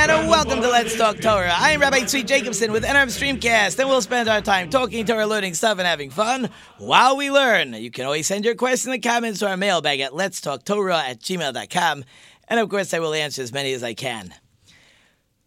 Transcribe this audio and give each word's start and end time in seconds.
Let's 0.81 0.97
Talk 0.97 1.19
Torah. 1.19 1.53
I 1.55 1.73
am 1.73 1.79
Rabbi 1.79 1.99
Tzvi 1.99 2.25
Jacobson 2.25 2.71
with 2.71 2.83
NRM 2.83 3.09
Streamcast, 3.09 3.77
and 3.77 3.87
we'll 3.87 4.01
spend 4.01 4.27
our 4.27 4.41
time 4.41 4.71
talking 4.71 5.05
Torah, 5.05 5.27
learning 5.27 5.53
stuff, 5.53 5.77
and 5.77 5.85
having 5.85 6.09
fun 6.09 6.49
while 6.79 7.15
we 7.15 7.29
learn. 7.29 7.73
You 7.73 7.91
can 7.91 8.05
always 8.05 8.25
send 8.25 8.45
your 8.45 8.55
questions 8.55 8.91
and 8.91 9.03
comments 9.03 9.41
to 9.41 9.47
our 9.47 9.57
mailbag 9.57 9.99
at 9.99 10.15
Let's 10.15 10.41
Talk 10.41 10.65
Torah 10.65 11.03
at 11.05 11.19
gmail.com, 11.19 12.03
and 12.47 12.59
of 12.59 12.67
course, 12.67 12.95
I 12.95 12.99
will 12.99 13.13
answer 13.13 13.43
as 13.43 13.53
many 13.53 13.73
as 13.73 13.83
I 13.83 13.93
can. 13.93 14.33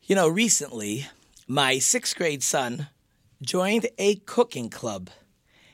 You 0.04 0.14
know, 0.14 0.28
recently, 0.28 1.08
my 1.48 1.80
sixth 1.80 2.14
grade 2.14 2.44
son 2.44 2.86
joined 3.42 3.88
a 3.98 4.14
cooking 4.14 4.70
club. 4.70 5.10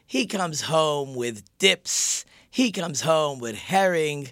He 0.07 0.25
comes 0.25 0.63
home 0.63 1.15
with 1.15 1.43
dips, 1.59 2.25
he 2.51 2.73
comes 2.73 3.03
home 3.03 3.41
with 3.41 3.57
herring. 3.57 4.31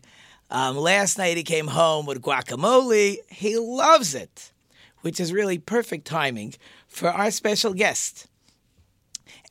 Um, 0.51 0.79
last 0.79 1.19
night 1.19 1.37
he 1.37 1.43
came 1.43 1.67
home 1.67 2.07
with 2.07 2.23
guacamole. 2.23 3.19
He 3.29 3.59
loves 3.59 4.15
it, 4.15 4.53
which 5.03 5.21
is 5.21 5.33
really 5.33 5.59
perfect 5.59 6.07
timing 6.07 6.55
for 6.87 7.09
our 7.09 7.31
special 7.31 7.75
guest. 7.75 8.27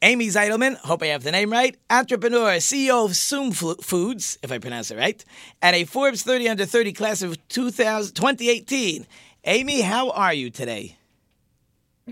Amy 0.02 0.28
Zitelman, 0.28 0.78
hope 0.78 1.02
I 1.02 1.08
have 1.08 1.24
the 1.24 1.32
name 1.32 1.52
right, 1.52 1.76
entrepreneur, 1.90 2.58
CEO 2.58 3.06
of 3.06 3.16
Soom 3.16 3.52
Foods, 3.52 4.38
if 4.44 4.52
I 4.52 4.60
pronounce 4.60 4.92
it 4.92 4.98
right, 4.98 5.24
and 5.62 5.76
a 5.76 5.86
Forbes 5.86 6.22
30 6.22 6.50
under 6.50 6.66
30 6.66 6.94
class 6.94 7.22
of 7.24 7.36
2000, 7.48 8.14
2018. 8.14 9.08
Amy, 9.46 9.82
how 9.82 10.12
are 10.12 10.34
you 10.34 10.52
today? 10.52 10.98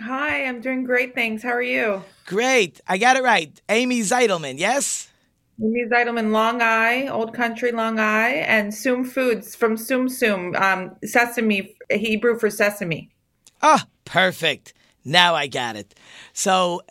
Hi, 0.02 0.46
I'm 0.46 0.62
doing 0.62 0.84
great, 0.84 1.14
thanks. 1.14 1.44
How 1.44 1.52
are 1.52 1.62
you? 1.62 2.04
Great. 2.26 2.82
I 2.88 2.98
got 2.98 3.18
it 3.18 3.24
right. 3.24 3.62
Amy 3.70 4.02
Zitelman, 4.02 4.58
yes? 4.58 5.10
Amy 5.62 5.86
Zitelman, 5.86 6.32
Long 6.32 6.62
Eye, 6.62 7.08
Old 7.08 7.34
Country 7.34 7.72
Long 7.72 8.00
Eye, 8.00 8.32
and 8.48 8.74
Soom 8.74 9.06
Foods 9.06 9.56
from 9.56 9.78
Soom 9.78 10.10
Soom, 10.10 10.54
um, 10.56 10.96
sesame, 11.04 11.76
Hebrew 11.90 12.38
for 12.38 12.50
sesame. 12.50 13.12
Oh, 13.68 13.82
perfect. 14.06 14.76
Now 15.04 15.34
I 15.34 15.48
got 15.48 15.76
it. 15.76 15.96
So 16.34 16.84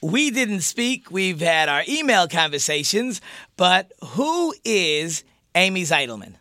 we 0.00 0.30
didn't 0.30 0.62
speak. 0.62 1.10
We've 1.10 1.38
had 1.38 1.68
our 1.68 1.82
email 1.86 2.28
conversations, 2.28 3.20
but 3.58 3.92
who 4.02 4.54
is 4.64 5.22
Amy 5.54 5.82
Zitelman? 5.82 6.36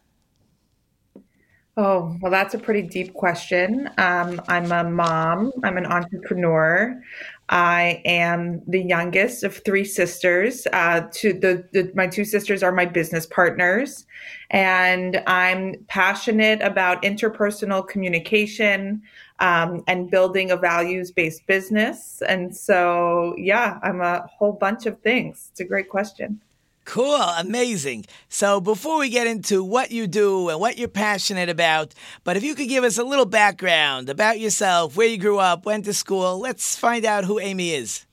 Oh, 1.75 2.16
well, 2.22 2.31
that's 2.31 2.53
a 2.53 2.59
pretty 2.59 2.84
deep 2.84 3.14
question. 3.14 3.90
Um, 3.98 4.42
I'm 4.48 4.72
a 4.72 4.90
mom, 4.90 5.52
I'm 5.66 5.75
an 5.75 5.88
entrepreneur. 5.88 7.02
I 7.50 8.02
am 8.06 8.62
the 8.68 8.81
youngest 8.81 9.44
of 9.44 9.58
three 9.58 9.84
sisters. 9.84 10.66
Uh, 10.72 11.08
to 11.14 11.34
the, 11.34 11.68
the, 11.73 11.92
my 11.94 12.08
two 12.08 12.23
sisters 12.23 12.64
are 12.64 12.72
my 12.72 12.86
business 12.86 13.25
partners, 13.25 14.06
and 14.52 15.22
I'm 15.28 15.75
passionate 15.88 16.62
about 16.62 17.02
interpersonal 17.02 17.86
communication 17.86 19.02
um, 19.39 19.83
and 19.88 20.09
building 20.09 20.51
a 20.51 20.57
values 20.57 21.11
based 21.11 21.45
business. 21.47 22.21
And 22.27 22.55
so, 22.55 23.35
yeah, 23.38 23.79
I'm 23.83 24.01
a 24.01 24.27
whole 24.27 24.53
bunch 24.53 24.85
of 24.85 24.99
things. 25.01 25.49
It's 25.51 25.59
a 25.59 25.66
great 25.66 25.89
question. 25.89 26.41
Cool, 26.85 27.16
amazing. 27.16 28.05
So, 28.27 28.59
before 28.59 28.99
we 28.99 29.09
get 29.09 29.25
into 29.25 29.63
what 29.63 29.91
you 29.91 30.05
do 30.05 30.49
and 30.49 30.59
what 30.59 30.77
you're 30.77 30.89
passionate 30.89 31.47
about, 31.47 31.94
but 32.25 32.35
if 32.35 32.44
you 32.44 32.55
could 32.55 32.67
give 32.67 32.83
us 32.83 32.97
a 32.97 33.05
little 33.05 33.25
background 33.25 34.09
about 34.09 34.39
yourself, 34.39 34.97
where 34.97 35.07
you 35.07 35.17
grew 35.17 35.39
up, 35.39 35.65
went 35.65 35.85
to 35.85 35.94
school, 35.94 36.39
let's 36.39 36.75
find 36.75 37.05
out 37.05 37.23
who 37.23 37.39
Amy 37.39 37.71
is. 37.71 38.05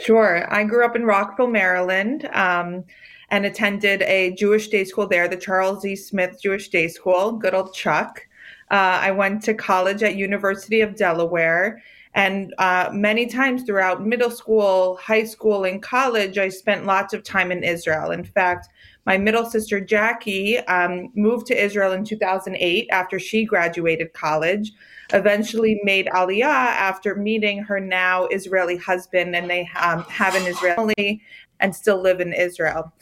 Sure. 0.00 0.52
I 0.52 0.64
grew 0.64 0.84
up 0.84 0.96
in 0.96 1.04
Rockville, 1.04 1.46
Maryland, 1.46 2.28
um, 2.32 2.84
and 3.30 3.46
attended 3.46 4.02
a 4.02 4.34
Jewish 4.34 4.68
day 4.68 4.82
school 4.84 5.06
there, 5.06 5.28
the 5.28 5.36
Charles 5.36 5.84
E. 5.84 5.94
Smith 5.94 6.40
Jewish 6.42 6.68
Day 6.68 6.88
School, 6.88 7.32
good 7.32 7.54
old 7.54 7.72
Chuck. 7.74 8.26
Uh, 8.72 8.98
I 9.02 9.10
went 9.12 9.42
to 9.44 9.54
college 9.54 10.02
at 10.02 10.16
University 10.16 10.80
of 10.80 10.96
Delaware 10.96 11.82
and 12.14 12.52
uh, 12.58 12.90
many 12.92 13.26
times 13.26 13.62
throughout 13.62 14.04
middle 14.04 14.30
school, 14.30 14.96
high 14.96 15.24
school, 15.24 15.64
and 15.64 15.82
college, 15.82 16.36
I 16.36 16.50
spent 16.50 16.84
lots 16.84 17.14
of 17.14 17.22
time 17.22 17.50
in 17.50 17.64
Israel. 17.64 18.10
In 18.10 18.22
fact, 18.22 18.68
my 19.06 19.16
middle 19.16 19.46
sister 19.46 19.80
Jackie 19.80 20.58
um, 20.58 21.10
moved 21.14 21.46
to 21.46 21.60
Israel 21.60 21.92
in 21.92 22.04
2008 22.04 22.88
after 22.90 23.18
she 23.18 23.44
graduated 23.44 24.12
college. 24.12 24.72
Eventually, 25.14 25.80
made 25.84 26.06
Aliyah 26.08 26.44
after 26.44 27.14
meeting 27.14 27.62
her 27.62 27.80
now 27.80 28.26
Israeli 28.26 28.76
husband, 28.76 29.34
and 29.34 29.48
they 29.48 29.68
um, 29.80 30.02
have 30.04 30.34
an 30.34 30.46
Israeli 30.46 31.22
and 31.60 31.74
still 31.74 32.00
live 32.00 32.20
in 32.20 32.34
Israel. 32.34 32.92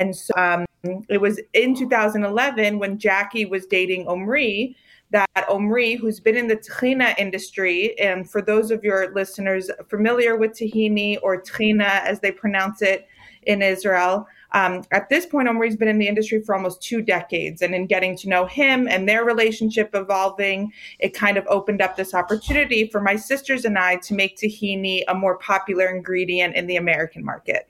And 0.00 0.14
so 0.14 0.34
um, 0.36 0.66
it 1.08 1.20
was 1.20 1.40
in 1.54 1.74
2011 1.74 2.78
when 2.78 2.98
Jackie 2.98 3.46
was 3.46 3.64
dating 3.66 4.06
Omri 4.06 4.76
that 5.10 5.48
Omri, 5.48 5.94
who's 5.94 6.20
been 6.20 6.36
in 6.36 6.48
the 6.48 6.56
tahina 6.56 7.14
industry, 7.18 7.98
and 7.98 8.28
for 8.28 8.42
those 8.42 8.70
of 8.70 8.82
your 8.82 9.12
listeners 9.14 9.70
familiar 9.88 10.36
with 10.36 10.52
tahini 10.52 11.18
or 11.22 11.40
tahina 11.40 12.02
as 12.04 12.20
they 12.20 12.32
pronounce 12.32 12.82
it 12.82 13.06
in 13.44 13.62
Israel, 13.62 14.26
um, 14.54 14.84
at 14.92 15.08
this 15.08 15.26
point, 15.26 15.48
Omri's 15.48 15.76
been 15.76 15.88
in 15.88 15.98
the 15.98 16.06
industry 16.06 16.40
for 16.40 16.54
almost 16.54 16.80
two 16.80 17.02
decades. 17.02 17.60
And 17.60 17.74
in 17.74 17.86
getting 17.86 18.16
to 18.18 18.28
know 18.28 18.46
him 18.46 18.86
and 18.88 19.08
their 19.08 19.24
relationship 19.24 19.90
evolving, 19.94 20.72
it 21.00 21.12
kind 21.12 21.36
of 21.36 21.44
opened 21.48 21.82
up 21.82 21.96
this 21.96 22.14
opportunity 22.14 22.88
for 22.88 23.00
my 23.00 23.16
sisters 23.16 23.64
and 23.64 23.76
I 23.76 23.96
to 23.96 24.14
make 24.14 24.38
tahini 24.38 25.02
a 25.08 25.14
more 25.14 25.36
popular 25.38 25.86
ingredient 25.86 26.54
in 26.54 26.68
the 26.68 26.76
American 26.76 27.24
market. 27.24 27.68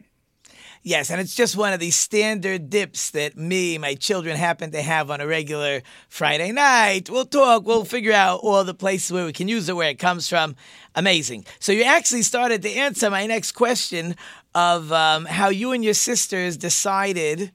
Yes, 0.86 1.10
and 1.10 1.18
it's 1.18 1.34
just 1.34 1.56
one 1.56 1.72
of 1.72 1.80
these 1.80 1.96
standard 1.96 2.68
dips 2.68 3.12
that 3.12 3.38
me, 3.38 3.78
my 3.78 3.94
children 3.94 4.36
happen 4.36 4.70
to 4.72 4.82
have 4.82 5.10
on 5.10 5.22
a 5.22 5.26
regular 5.26 5.80
Friday 6.10 6.52
night. 6.52 7.08
We'll 7.08 7.24
talk, 7.24 7.64
we'll 7.64 7.86
figure 7.86 8.12
out 8.12 8.40
all 8.42 8.62
the 8.64 8.74
places 8.74 9.10
where 9.10 9.24
we 9.24 9.32
can 9.32 9.48
use 9.48 9.66
it, 9.70 9.76
where 9.76 9.88
it 9.88 9.98
comes 9.98 10.28
from. 10.28 10.56
Amazing. 10.94 11.46
So 11.58 11.72
you 11.72 11.84
actually 11.84 12.20
started 12.20 12.60
to 12.60 12.70
answer 12.70 13.08
my 13.08 13.24
next 13.26 13.52
question 13.52 14.14
of 14.54 14.92
um, 14.92 15.24
how 15.24 15.48
you 15.48 15.72
and 15.72 15.82
your 15.82 15.94
sisters 15.94 16.58
decided 16.58 17.50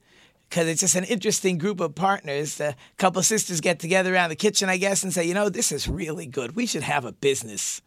because 0.48 0.66
it's 0.66 0.80
just 0.80 0.96
an 0.96 1.04
interesting 1.04 1.56
group 1.56 1.78
of 1.78 1.94
partners. 1.94 2.60
A 2.60 2.74
couple 2.98 3.22
sisters 3.22 3.60
get 3.60 3.78
together 3.78 4.12
around 4.12 4.30
the 4.30 4.36
kitchen, 4.36 4.68
I 4.68 4.76
guess, 4.76 5.04
and 5.04 5.14
say, 5.14 5.22
you 5.22 5.34
know, 5.34 5.48
this 5.48 5.70
is 5.70 5.86
really 5.86 6.26
good. 6.26 6.56
We 6.56 6.66
should 6.66 6.82
have 6.82 7.04
a 7.04 7.12
business. 7.12 7.80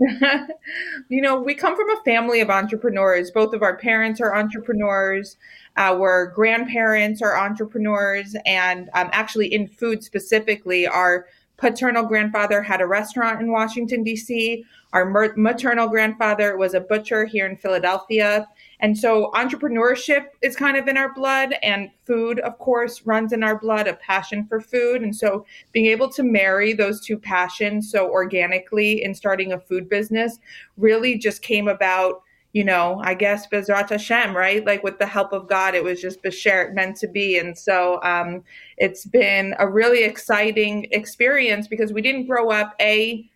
you 1.08 1.20
know, 1.20 1.40
we 1.40 1.54
come 1.54 1.76
from 1.76 1.90
a 1.90 2.02
family 2.04 2.40
of 2.40 2.50
entrepreneurs. 2.50 3.30
Both 3.30 3.52
of 3.52 3.62
our 3.62 3.76
parents 3.76 4.20
are 4.20 4.34
entrepreneurs. 4.34 5.36
Our 5.76 6.26
grandparents 6.26 7.20
are 7.22 7.36
entrepreneurs. 7.36 8.34
And 8.46 8.88
um, 8.94 9.10
actually, 9.12 9.52
in 9.52 9.68
food 9.68 10.02
specifically, 10.02 10.86
our 10.86 11.26
paternal 11.58 12.04
grandfather 12.04 12.62
had 12.62 12.80
a 12.80 12.86
restaurant 12.86 13.40
in 13.40 13.52
Washington, 13.52 14.02
D.C. 14.02 14.64
Our 14.92 15.34
maternal 15.36 15.88
grandfather 15.88 16.56
was 16.56 16.74
a 16.74 16.80
butcher 16.80 17.26
here 17.26 17.46
in 17.46 17.56
Philadelphia. 17.56 18.48
And 18.80 18.98
so 18.98 19.30
entrepreneurship 19.34 20.26
is 20.42 20.56
kind 20.56 20.76
of 20.76 20.88
in 20.88 20.96
our 20.96 21.14
blood, 21.14 21.54
and 21.62 21.90
food, 22.06 22.40
of 22.40 22.58
course, 22.58 23.06
runs 23.06 23.32
in 23.32 23.42
our 23.42 23.58
blood, 23.58 23.86
a 23.86 23.94
passion 23.94 24.46
for 24.46 24.60
food. 24.60 25.02
And 25.02 25.14
so 25.14 25.46
being 25.72 25.86
able 25.86 26.10
to 26.10 26.22
marry 26.22 26.72
those 26.72 27.00
two 27.00 27.18
passions 27.18 27.90
so 27.90 28.10
organically 28.10 29.04
in 29.04 29.14
starting 29.14 29.52
a 29.52 29.60
food 29.60 29.88
business 29.88 30.38
really 30.76 31.16
just 31.18 31.42
came 31.42 31.68
about. 31.68 32.22
You 32.52 32.64
know, 32.64 33.00
I 33.04 33.14
guess 33.14 33.46
Bezrat 33.46 33.90
Hashem, 33.90 34.36
right? 34.36 34.66
Like 34.66 34.82
with 34.82 34.98
the 34.98 35.06
help 35.06 35.32
of 35.32 35.46
God, 35.46 35.76
it 35.76 35.84
was 35.84 36.00
just 36.00 36.20
beshert 36.20 36.74
meant 36.74 36.96
to 36.96 37.06
be. 37.06 37.38
And 37.38 37.56
so 37.56 38.02
um, 38.02 38.42
it's 38.76 39.04
been 39.04 39.54
a 39.60 39.68
really 39.68 40.02
exciting 40.02 40.88
experience 40.90 41.68
because 41.68 41.92
we 41.92 42.02
didn't 42.02 42.26
grow 42.26 42.50
up, 42.50 42.74
A, 42.80 43.30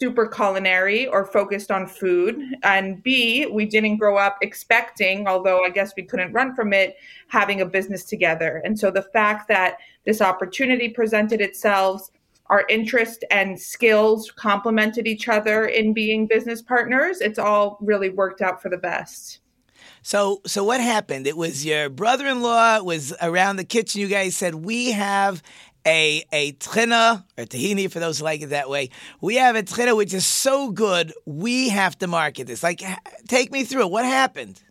super 0.00 0.26
culinary 0.26 1.06
or 1.08 1.24
focused 1.24 1.70
on 1.70 1.86
food. 1.86 2.40
And 2.62 3.02
B, 3.02 3.46
we 3.46 3.66
didn't 3.66 3.96
grow 3.96 4.16
up 4.16 4.38
expecting, 4.42 5.26
although 5.26 5.64
I 5.64 5.70
guess 5.70 5.92
we 5.96 6.04
couldn't 6.04 6.32
run 6.32 6.54
from 6.54 6.72
it, 6.72 6.96
having 7.28 7.60
a 7.60 7.66
business 7.66 8.04
together. 8.04 8.62
And 8.64 8.78
so 8.78 8.90
the 8.90 9.02
fact 9.02 9.48
that 9.48 9.78
this 10.04 10.20
opportunity 10.20 10.88
presented 10.88 11.40
itself, 11.40 12.10
our 12.46 12.64
interest 12.68 13.24
and 13.30 13.60
skills 13.60 14.30
complemented 14.30 15.06
each 15.06 15.28
other 15.28 15.66
in 15.66 15.92
being 15.92 16.26
business 16.26 16.62
partners, 16.62 17.20
it's 17.20 17.38
all 17.38 17.78
really 17.80 18.08
worked 18.08 18.40
out 18.40 18.62
for 18.62 18.68
the 18.68 18.78
best. 18.78 19.40
So, 20.02 20.40
so 20.46 20.64
what 20.64 20.80
happened? 20.80 21.26
It 21.26 21.36
was 21.36 21.64
your 21.66 21.90
brother-in-law 21.90 22.82
was 22.82 23.12
around 23.20 23.56
the 23.56 23.64
kitchen. 23.64 24.00
You 24.00 24.08
guys 24.08 24.36
said 24.36 24.54
we 24.54 24.92
have 24.92 25.42
a 25.88 26.22
a 26.32 26.52
trina 26.52 27.24
or 27.36 27.44
tahini 27.44 27.90
for 27.90 27.98
those 27.98 28.18
who 28.18 28.24
like 28.24 28.42
it 28.42 28.50
that 28.50 28.68
way. 28.68 28.90
We 29.20 29.36
have 29.36 29.56
a 29.56 29.62
trina 29.62 29.96
which 29.96 30.12
is 30.12 30.26
so 30.26 30.70
good 30.70 31.12
we 31.24 31.70
have 31.70 31.98
to 31.98 32.06
market 32.06 32.46
this. 32.46 32.62
Like, 32.62 32.82
take 33.26 33.50
me 33.50 33.64
through. 33.64 33.88
What 33.88 34.04
happened? 34.04 34.62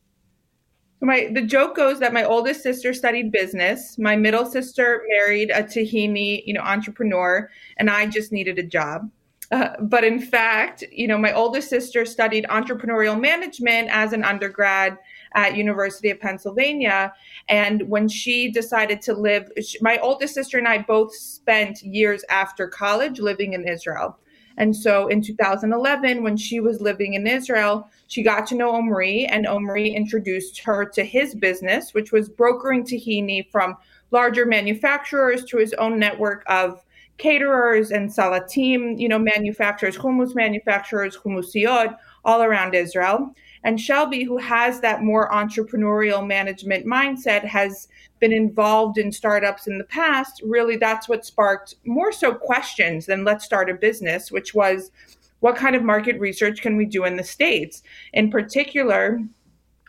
My 1.02 1.30
the 1.34 1.42
joke 1.42 1.76
goes 1.76 2.00
that 2.00 2.14
my 2.14 2.24
oldest 2.24 2.62
sister 2.62 2.94
studied 2.94 3.32
business, 3.32 3.98
my 3.98 4.16
middle 4.16 4.46
sister 4.46 5.04
married 5.10 5.50
a 5.50 5.64
tahini, 5.64 6.44
you 6.46 6.54
know, 6.54 6.62
entrepreneur, 6.62 7.50
and 7.78 7.90
I 7.90 8.06
just 8.06 8.32
needed 8.32 8.58
a 8.60 8.64
job. 8.64 9.10
Uh, 9.52 9.70
but 9.80 10.04
in 10.04 10.20
fact, 10.20 10.84
you 10.92 11.08
know, 11.08 11.18
my 11.18 11.32
oldest 11.32 11.70
sister 11.70 12.06
studied 12.06 12.46
entrepreneurial 12.50 13.20
management 13.20 13.90
as 13.92 14.12
an 14.12 14.24
undergrad 14.24 14.98
at 15.34 15.56
University 15.56 16.10
of 16.10 16.20
Pennsylvania. 16.20 17.14
And 17.50 17.90
when 17.90 18.08
she 18.08 18.52
decided 18.52 19.02
to 19.04 19.14
live, 19.14 19.52
she, 19.62 19.78
my 19.82 19.98
oldest 20.00 20.34
sister 20.34 20.58
and 20.58 20.68
I 20.68 20.80
both 20.80 21.16
spent 21.16 21.82
years 21.84 22.24
after 22.30 22.68
college 22.68 23.20
living 23.20 23.54
in 23.54 23.68
Israel. 23.68 24.18
And 24.58 24.76
so 24.76 25.08
in 25.08 25.22
2011, 25.22 26.24
when 26.24 26.36
she 26.36 26.60
was 26.60 26.82
living 26.82 27.14
in 27.14 27.28
Israel, 27.28 27.88
she 28.08 28.24
got 28.24 28.48
to 28.48 28.56
know 28.56 28.72
Omri, 28.72 29.26
and 29.26 29.46
Omri 29.46 29.90
introduced 29.92 30.60
her 30.62 30.84
to 30.86 31.04
his 31.04 31.36
business, 31.36 31.94
which 31.94 32.12
was 32.12 32.28
brokering 32.28 32.84
tahini 32.84 33.50
from 33.52 33.78
larger 34.10 34.46
manufacturers 34.46 35.46
to 35.46 35.58
his 35.58 35.74
own 35.74 36.00
network 36.00 36.44
of 36.48 36.84
caterers 37.18 37.92
and 37.92 38.10
salatim, 38.10 39.00
you 39.00 39.08
know, 39.08 39.20
manufacturers, 39.20 39.98
hummus 39.98 40.36
manufacturers, 40.36 41.18
hummusiyot, 41.18 41.96
all 42.26 42.42
around 42.42 42.74
Israel. 42.74 43.34
And 43.68 43.82
Shelby, 43.82 44.24
who 44.24 44.38
has 44.38 44.80
that 44.80 45.04
more 45.04 45.30
entrepreneurial 45.30 46.26
management 46.26 46.86
mindset, 46.86 47.44
has 47.44 47.90
been 48.22 48.32
involved 48.32 48.98
in 48.98 49.12
startups 49.12 49.68
in 49.68 49.78
the 49.78 49.84
past. 49.84 50.42
Really, 50.42 50.78
that's 50.78 51.10
what 51.10 51.26
sparked 51.26 51.76
more 51.86 52.14
so 52.14 52.34
questions 52.34 53.08
than 53.08 53.26
let's 53.26 53.44
start 53.44 53.70
a 53.70 53.74
business, 53.74 54.32
which 54.32 54.56
was 54.56 54.90
what 55.42 55.58
kind 55.58 55.76
of 55.76 55.84
market 55.84 56.18
research 56.18 56.62
can 56.62 56.78
we 56.78 56.86
do 56.86 57.04
in 57.04 57.18
the 57.18 57.26
States? 57.26 57.84
In 58.14 58.32
particular, 58.32 59.20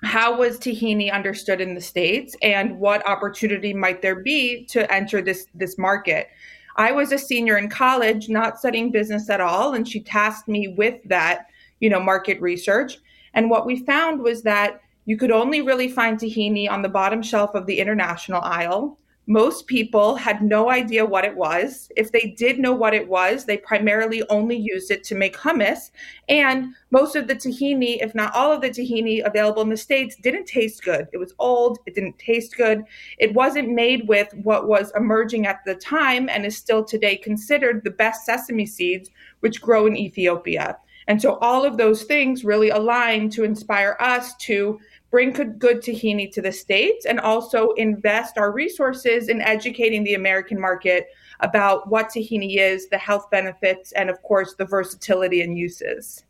how 0.02 0.36
was 0.36 0.58
tahini 0.58 1.12
understood 1.12 1.60
in 1.60 1.76
the 1.76 1.80
states 1.80 2.34
and 2.42 2.80
what 2.80 3.06
opportunity 3.06 3.72
might 3.72 4.02
there 4.02 4.22
be 4.22 4.64
to 4.66 4.92
enter 4.92 5.20
this 5.20 5.48
this 5.54 5.76
market 5.76 6.28
i 6.76 6.92
was 6.92 7.10
a 7.10 7.18
senior 7.18 7.58
in 7.58 7.68
college 7.68 8.28
not 8.28 8.60
studying 8.60 8.92
business 8.92 9.28
at 9.28 9.40
all 9.40 9.74
and 9.74 9.88
she 9.88 9.98
tasked 9.98 10.46
me 10.46 10.68
with 10.68 11.02
that 11.04 11.46
you 11.80 11.90
know 11.90 11.98
market 11.98 12.40
research 12.40 13.00
and 13.34 13.50
what 13.50 13.66
we 13.66 13.84
found 13.84 14.20
was 14.20 14.42
that 14.42 14.80
you 15.04 15.16
could 15.16 15.30
only 15.30 15.62
really 15.62 15.88
find 15.88 16.18
tahini 16.18 16.68
on 16.68 16.82
the 16.82 16.88
bottom 16.88 17.22
shelf 17.22 17.54
of 17.54 17.66
the 17.66 17.78
international 17.78 18.42
aisle. 18.42 18.98
Most 19.26 19.66
people 19.66 20.16
had 20.16 20.42
no 20.42 20.70
idea 20.70 21.04
what 21.04 21.24
it 21.26 21.36
was. 21.36 21.90
If 21.96 22.12
they 22.12 22.34
did 22.36 22.58
know 22.58 22.72
what 22.72 22.94
it 22.94 23.08
was, 23.08 23.44
they 23.44 23.58
primarily 23.58 24.22
only 24.30 24.56
used 24.56 24.90
it 24.90 25.04
to 25.04 25.14
make 25.14 25.36
hummus. 25.36 25.90
And 26.30 26.74
most 26.90 27.14
of 27.14 27.26
the 27.26 27.34
tahini, 27.34 28.02
if 28.02 28.14
not 28.14 28.34
all 28.34 28.52
of 28.52 28.62
the 28.62 28.70
tahini 28.70 29.22
available 29.22 29.62
in 29.62 29.68
the 29.68 29.76
States, 29.76 30.16
didn't 30.16 30.46
taste 30.46 30.82
good. 30.82 31.08
It 31.12 31.18
was 31.18 31.34
old, 31.38 31.78
it 31.84 31.94
didn't 31.94 32.18
taste 32.18 32.56
good. 32.56 32.84
It 33.18 33.34
wasn't 33.34 33.70
made 33.70 34.08
with 34.08 34.32
what 34.42 34.66
was 34.66 34.92
emerging 34.96 35.46
at 35.46 35.64
the 35.66 35.74
time 35.74 36.30
and 36.30 36.46
is 36.46 36.56
still 36.56 36.82
today 36.82 37.16
considered 37.16 37.82
the 37.84 37.90
best 37.90 38.24
sesame 38.24 38.64
seeds, 38.64 39.10
which 39.40 39.60
grow 39.60 39.86
in 39.86 39.96
Ethiopia. 39.96 40.78
And 41.08 41.20
so 41.20 41.38
all 41.38 41.64
of 41.64 41.78
those 41.78 42.04
things 42.04 42.44
really 42.44 42.68
align 42.68 43.30
to 43.30 43.42
inspire 43.42 43.96
us 43.98 44.36
to 44.36 44.78
bring 45.10 45.32
good, 45.32 45.58
good 45.58 45.78
tahini 45.78 46.30
to 46.32 46.42
the 46.42 46.52
States 46.52 47.06
and 47.06 47.18
also 47.18 47.70
invest 47.72 48.36
our 48.36 48.52
resources 48.52 49.30
in 49.30 49.40
educating 49.40 50.04
the 50.04 50.14
American 50.14 50.60
market 50.60 51.08
about 51.40 51.88
what 51.88 52.10
tahini 52.10 52.58
is, 52.58 52.88
the 52.90 52.98
health 52.98 53.30
benefits, 53.30 53.92
and 53.92 54.10
of 54.10 54.22
course, 54.22 54.54
the 54.58 54.66
versatility 54.66 55.40
and 55.40 55.56
uses. 55.56 56.24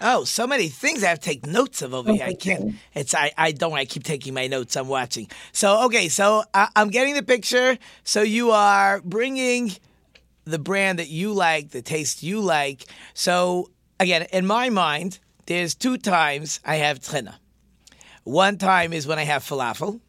Oh, 0.00 0.24
so 0.24 0.46
many 0.46 0.68
things 0.68 1.04
I 1.04 1.08
have 1.08 1.20
to 1.20 1.28
take 1.28 1.46
notes 1.46 1.82
of 1.82 1.92
over 1.92 2.10
oh, 2.10 2.14
here. 2.14 2.24
I 2.24 2.32
can't. 2.32 2.74
It's 2.94 3.14
I. 3.14 3.32
I 3.36 3.52
don't. 3.52 3.74
I 3.74 3.84
keep 3.84 4.02
taking 4.02 4.32
my 4.32 4.46
notes. 4.46 4.74
I'm 4.74 4.88
watching. 4.88 5.28
So 5.52 5.84
okay. 5.84 6.08
So 6.08 6.42
I, 6.54 6.68
I'm 6.74 6.88
getting 6.88 7.14
the 7.14 7.22
picture. 7.22 7.76
So 8.02 8.22
you 8.22 8.50
are 8.50 9.02
bringing 9.02 9.72
the 10.44 10.58
brand 10.58 10.98
that 10.98 11.08
you 11.08 11.32
like, 11.32 11.70
the 11.70 11.82
taste 11.82 12.22
you 12.22 12.40
like. 12.40 12.86
So 13.14 13.70
again, 13.98 14.26
in 14.32 14.46
my 14.46 14.70
mind, 14.70 15.18
there's 15.46 15.74
two 15.74 15.98
times 15.98 16.60
I 16.64 16.76
have 16.76 17.00
trina. 17.00 17.38
One 18.24 18.58
time 18.58 18.92
is 18.92 19.06
when 19.06 19.18
I 19.18 19.24
have 19.24 19.42
falafel, 19.42 20.00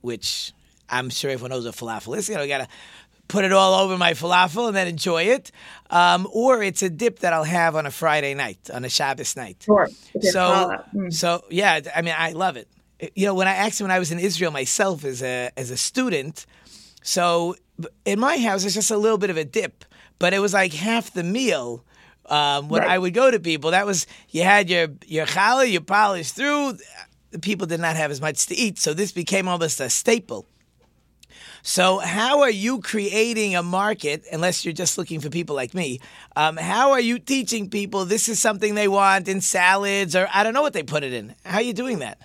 which 0.00 0.52
I'm 0.88 1.10
sure 1.10 1.30
everyone 1.30 1.50
knows 1.50 1.64
what 1.64 1.74
falafel 1.74 2.16
is. 2.16 2.28
You 2.28 2.36
know, 2.36 2.42
I 2.42 2.48
gotta 2.48 2.68
put 3.28 3.44
it 3.44 3.52
all 3.52 3.74
over 3.74 3.96
my 3.96 4.12
falafel 4.12 4.66
and 4.66 4.76
then 4.76 4.88
enjoy 4.88 5.24
it. 5.24 5.52
Um, 5.88 6.26
or 6.32 6.62
it's 6.62 6.82
a 6.82 6.90
dip 6.90 7.20
that 7.20 7.32
I'll 7.32 7.44
have 7.44 7.76
on 7.76 7.86
a 7.86 7.90
Friday 7.90 8.34
night, 8.34 8.70
on 8.72 8.84
a 8.84 8.88
Shabbos 8.88 9.36
night. 9.36 9.62
Sure. 9.64 9.88
So, 10.20 10.76
mm. 10.94 11.12
so 11.12 11.44
yeah, 11.50 11.80
I 11.94 12.02
mean, 12.02 12.14
I 12.16 12.32
love 12.32 12.56
it. 12.56 12.68
You 13.14 13.26
know, 13.26 13.34
when 13.34 13.48
I 13.48 13.52
actually 13.52 13.84
when 13.84 13.92
I 13.92 13.98
was 13.98 14.10
in 14.12 14.18
Israel 14.18 14.50
myself 14.50 15.04
as 15.04 15.22
a 15.22 15.50
as 15.56 15.70
a 15.70 15.76
student, 15.76 16.44
so 17.02 17.54
in 18.04 18.20
my 18.20 18.38
house, 18.38 18.64
it's 18.64 18.74
just 18.74 18.90
a 18.90 18.96
little 18.96 19.18
bit 19.18 19.30
of 19.30 19.36
a 19.36 19.44
dip, 19.44 19.84
but 20.18 20.32
it 20.32 20.38
was 20.38 20.52
like 20.52 20.72
half 20.72 21.12
the 21.12 21.24
meal. 21.24 21.84
Um, 22.26 22.68
when 22.68 22.82
right. 22.82 22.90
I 22.92 22.98
would 22.98 23.14
go 23.14 23.30
to 23.30 23.40
people, 23.40 23.72
that 23.72 23.86
was 23.86 24.06
you 24.28 24.44
had 24.44 24.70
your 24.70 24.88
your 25.06 25.26
challah, 25.26 25.68
you 25.68 25.80
polished 25.80 26.36
through. 26.36 26.78
The 27.32 27.38
people 27.38 27.66
did 27.66 27.80
not 27.80 27.96
have 27.96 28.10
as 28.10 28.20
much 28.20 28.46
to 28.46 28.56
eat, 28.56 28.78
so 28.78 28.94
this 28.94 29.12
became 29.12 29.48
almost 29.48 29.80
a 29.80 29.90
staple. 29.90 30.46
So, 31.62 31.98
how 31.98 32.40
are 32.40 32.50
you 32.50 32.80
creating 32.80 33.54
a 33.54 33.62
market, 33.62 34.24
unless 34.32 34.64
you're 34.64 34.72
just 34.72 34.96
looking 34.96 35.20
for 35.20 35.28
people 35.28 35.54
like 35.54 35.74
me? 35.74 36.00
Um, 36.36 36.56
how 36.56 36.92
are 36.92 37.00
you 37.00 37.18
teaching 37.18 37.68
people 37.68 38.04
this 38.04 38.28
is 38.28 38.38
something 38.38 38.74
they 38.74 38.88
want 38.88 39.28
in 39.28 39.40
salads, 39.40 40.16
or 40.16 40.28
I 40.32 40.42
don't 40.42 40.54
know 40.54 40.62
what 40.62 40.72
they 40.72 40.82
put 40.82 41.02
it 41.02 41.12
in? 41.12 41.34
How 41.44 41.56
are 41.56 41.62
you 41.62 41.74
doing 41.74 41.98
that? 41.98 42.18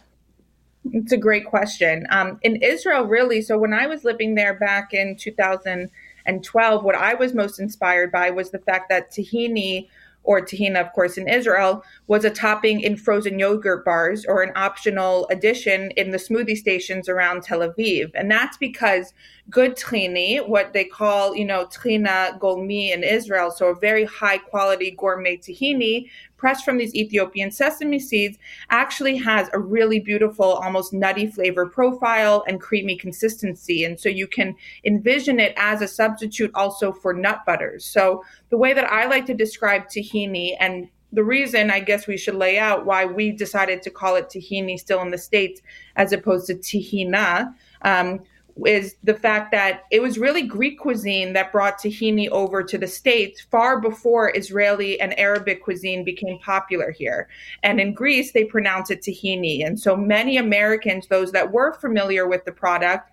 It's 0.91 1.11
a 1.11 1.17
great 1.17 1.45
question. 1.45 2.05
Um, 2.09 2.39
in 2.43 2.57
Israel, 2.57 3.05
really, 3.05 3.41
so 3.41 3.57
when 3.57 3.73
I 3.73 3.87
was 3.87 4.03
living 4.03 4.35
there 4.35 4.53
back 4.53 4.93
in 4.93 5.15
2012, 5.15 6.83
what 6.83 6.95
I 6.95 7.13
was 7.15 7.33
most 7.33 7.59
inspired 7.59 8.11
by 8.11 8.29
was 8.29 8.51
the 8.51 8.59
fact 8.59 8.89
that 8.89 9.11
tahini 9.11 9.87
or 10.23 10.41
tahina, 10.41 10.81
of 10.81 10.91
course, 10.93 11.17
in 11.17 11.27
Israel, 11.27 11.83
was 12.07 12.23
a 12.23 12.29
topping 12.29 12.81
in 12.81 12.95
frozen 12.95 13.39
yogurt 13.39 13.83
bars 13.83 14.25
or 14.25 14.43
an 14.43 14.51
optional 14.55 15.27
addition 15.31 15.91
in 15.91 16.11
the 16.11 16.17
smoothie 16.17 16.55
stations 16.55 17.09
around 17.09 17.41
Tel 17.41 17.59
Aviv. 17.59 18.11
And 18.13 18.29
that's 18.29 18.57
because 18.57 19.13
good 19.49 19.75
tahini, 19.75 20.47
what 20.47 20.73
they 20.73 20.83
call, 20.83 21.35
you 21.35 21.45
know, 21.45 21.65
tahina 21.65 22.39
golmi 22.39 22.91
in 22.91 23.03
Israel, 23.03 23.49
so 23.49 23.67
a 23.67 23.75
very 23.75 24.05
high 24.05 24.37
quality 24.37 24.91
gourmet 24.91 25.37
tahini, 25.37 26.09
pressed 26.37 26.65
from 26.65 26.77
these 26.77 26.93
Ethiopian 26.93 27.49
sesame 27.49 27.97
seeds 27.97 28.37
actually 28.69 29.15
has 29.17 29.49
a 29.53 29.59
really 29.59 29.99
beautiful, 29.99 30.45
almost 30.45 30.93
nutty 30.93 31.25
flavor 31.25 31.65
profile 31.65 32.43
and 32.47 32.61
creamy 32.61 32.95
consistency. 32.95 33.83
And 33.83 33.99
so 33.99 34.09
you 34.09 34.27
can 34.27 34.55
envision 34.83 35.39
it 35.39 35.53
as 35.57 35.81
a 35.81 35.87
substitute 35.87 36.51
also 36.53 36.91
for 36.91 37.13
nut 37.13 37.41
butters. 37.47 37.85
So 37.85 38.23
the 38.49 38.57
way 38.57 38.73
that 38.73 38.91
I 38.91 39.05
like 39.05 39.25
to 39.27 39.33
describe 39.33 39.87
tahini 39.87 40.55
and 40.59 40.87
the 41.15 41.23
reason 41.23 41.71
I 41.71 41.79
guess 41.79 42.07
we 42.07 42.17
should 42.17 42.35
lay 42.35 42.59
out 42.59 42.85
why 42.85 43.05
we 43.05 43.31
decided 43.31 43.81
to 43.83 43.89
call 43.89 44.15
it 44.15 44.29
tahini 44.29 44.77
still 44.77 45.01
in 45.01 45.11
the 45.11 45.17
States 45.17 45.61
as 45.95 46.13
opposed 46.13 46.47
to 46.47 46.55
tahina. 46.55 47.53
Um, 47.81 48.21
is 48.65 48.95
the 49.03 49.13
fact 49.13 49.51
that 49.51 49.83
it 49.91 50.01
was 50.01 50.17
really 50.17 50.41
Greek 50.41 50.79
cuisine 50.79 51.33
that 51.33 51.51
brought 51.51 51.77
tahini 51.77 52.29
over 52.29 52.63
to 52.63 52.77
the 52.77 52.87
States 52.87 53.41
far 53.41 53.81
before 53.81 54.35
Israeli 54.35 54.99
and 55.01 55.17
Arabic 55.19 55.61
cuisine 55.61 56.05
became 56.05 56.39
popular 56.39 56.91
here. 56.91 57.27
And 57.63 57.81
in 57.81 57.93
Greece, 57.93 58.31
they 58.31 58.45
pronounce 58.45 58.89
it 58.89 59.01
tahini. 59.01 59.65
And 59.65 59.77
so 59.77 59.97
many 59.97 60.37
Americans, 60.37 61.07
those 61.07 61.33
that 61.33 61.51
were 61.51 61.73
familiar 61.73 62.27
with 62.27 62.45
the 62.45 62.53
product, 62.53 63.11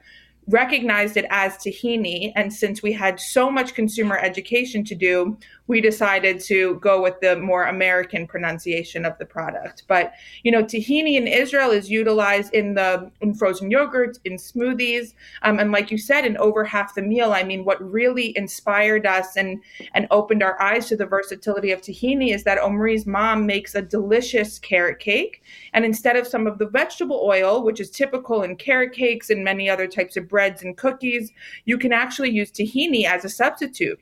recognized 0.49 1.17
it 1.17 1.27
as 1.31 1.57
tahini. 1.57 2.33
And 2.35 2.53
since 2.53 2.83
we 2.83 2.93
had 2.93 3.21
so 3.21 3.51
much 3.51 3.75
consumer 3.75 4.19
education 4.19 4.85
to 4.85 4.95
do, 4.95 5.37
we 5.69 5.81
decided 5.81 6.41
to 6.41 6.75
go 6.81 7.01
with 7.01 7.21
the 7.21 7.37
more 7.37 7.65
American 7.65 8.27
pronunciation 8.27 9.05
of 9.05 9.17
the 9.19 9.25
product. 9.25 9.85
But 9.87 10.13
you 10.43 10.51
know, 10.51 10.63
tahini 10.63 11.15
in 11.15 11.27
Israel 11.29 11.71
is 11.71 11.89
utilized 11.89 12.53
in 12.53 12.75
the 12.75 13.11
in 13.21 13.35
frozen 13.35 13.71
yogurts, 13.71 14.19
in 14.25 14.35
smoothies, 14.35 15.15
um, 15.43 15.59
and 15.61 15.71
like 15.71 15.91
you 15.91 15.99
said, 15.99 16.25
in 16.25 16.37
over 16.39 16.65
half 16.65 16.95
the 16.95 17.03
meal. 17.03 17.33
I 17.33 17.45
mean, 17.45 17.65
what 17.65 17.81
really 17.81 18.37
inspired 18.37 19.07
us 19.07 19.37
and 19.37 19.63
and 19.95 20.07
opened 20.11 20.43
our 20.43 20.61
eyes 20.61 20.89
to 20.89 20.97
the 20.97 21.07
versatility 21.07 21.71
of 21.71 21.81
tahini 21.81 22.35
is 22.35 22.45
that 22.45 22.59
Omri's 22.59 23.07
mom 23.07 23.47
makes 23.47 23.75
a 23.75 23.83
delicious 23.83 24.59
carrot 24.59 24.99
cake, 24.99 25.43
and 25.73 25.85
instead 25.85 26.17
of 26.17 26.27
some 26.27 26.47
of 26.47 26.59
the 26.59 26.67
vegetable 26.67 27.23
oil, 27.25 27.63
which 27.63 27.81
is 27.81 27.91
typical 27.91 28.43
in 28.43 28.57
carrot 28.57 28.93
cakes 28.93 29.31
and 29.31 29.45
many 29.45 29.71
other 29.71 29.87
types 29.87 30.17
of 30.17 30.29
breads 30.33 30.65
and 30.65 30.77
cookies, 30.77 31.31
you 31.65 31.79
can 31.79 31.93
actually 31.93 32.31
use 32.31 32.51
tahini 32.51 33.05
as 33.05 33.25
a 33.25 33.29
substitute. 33.29 34.01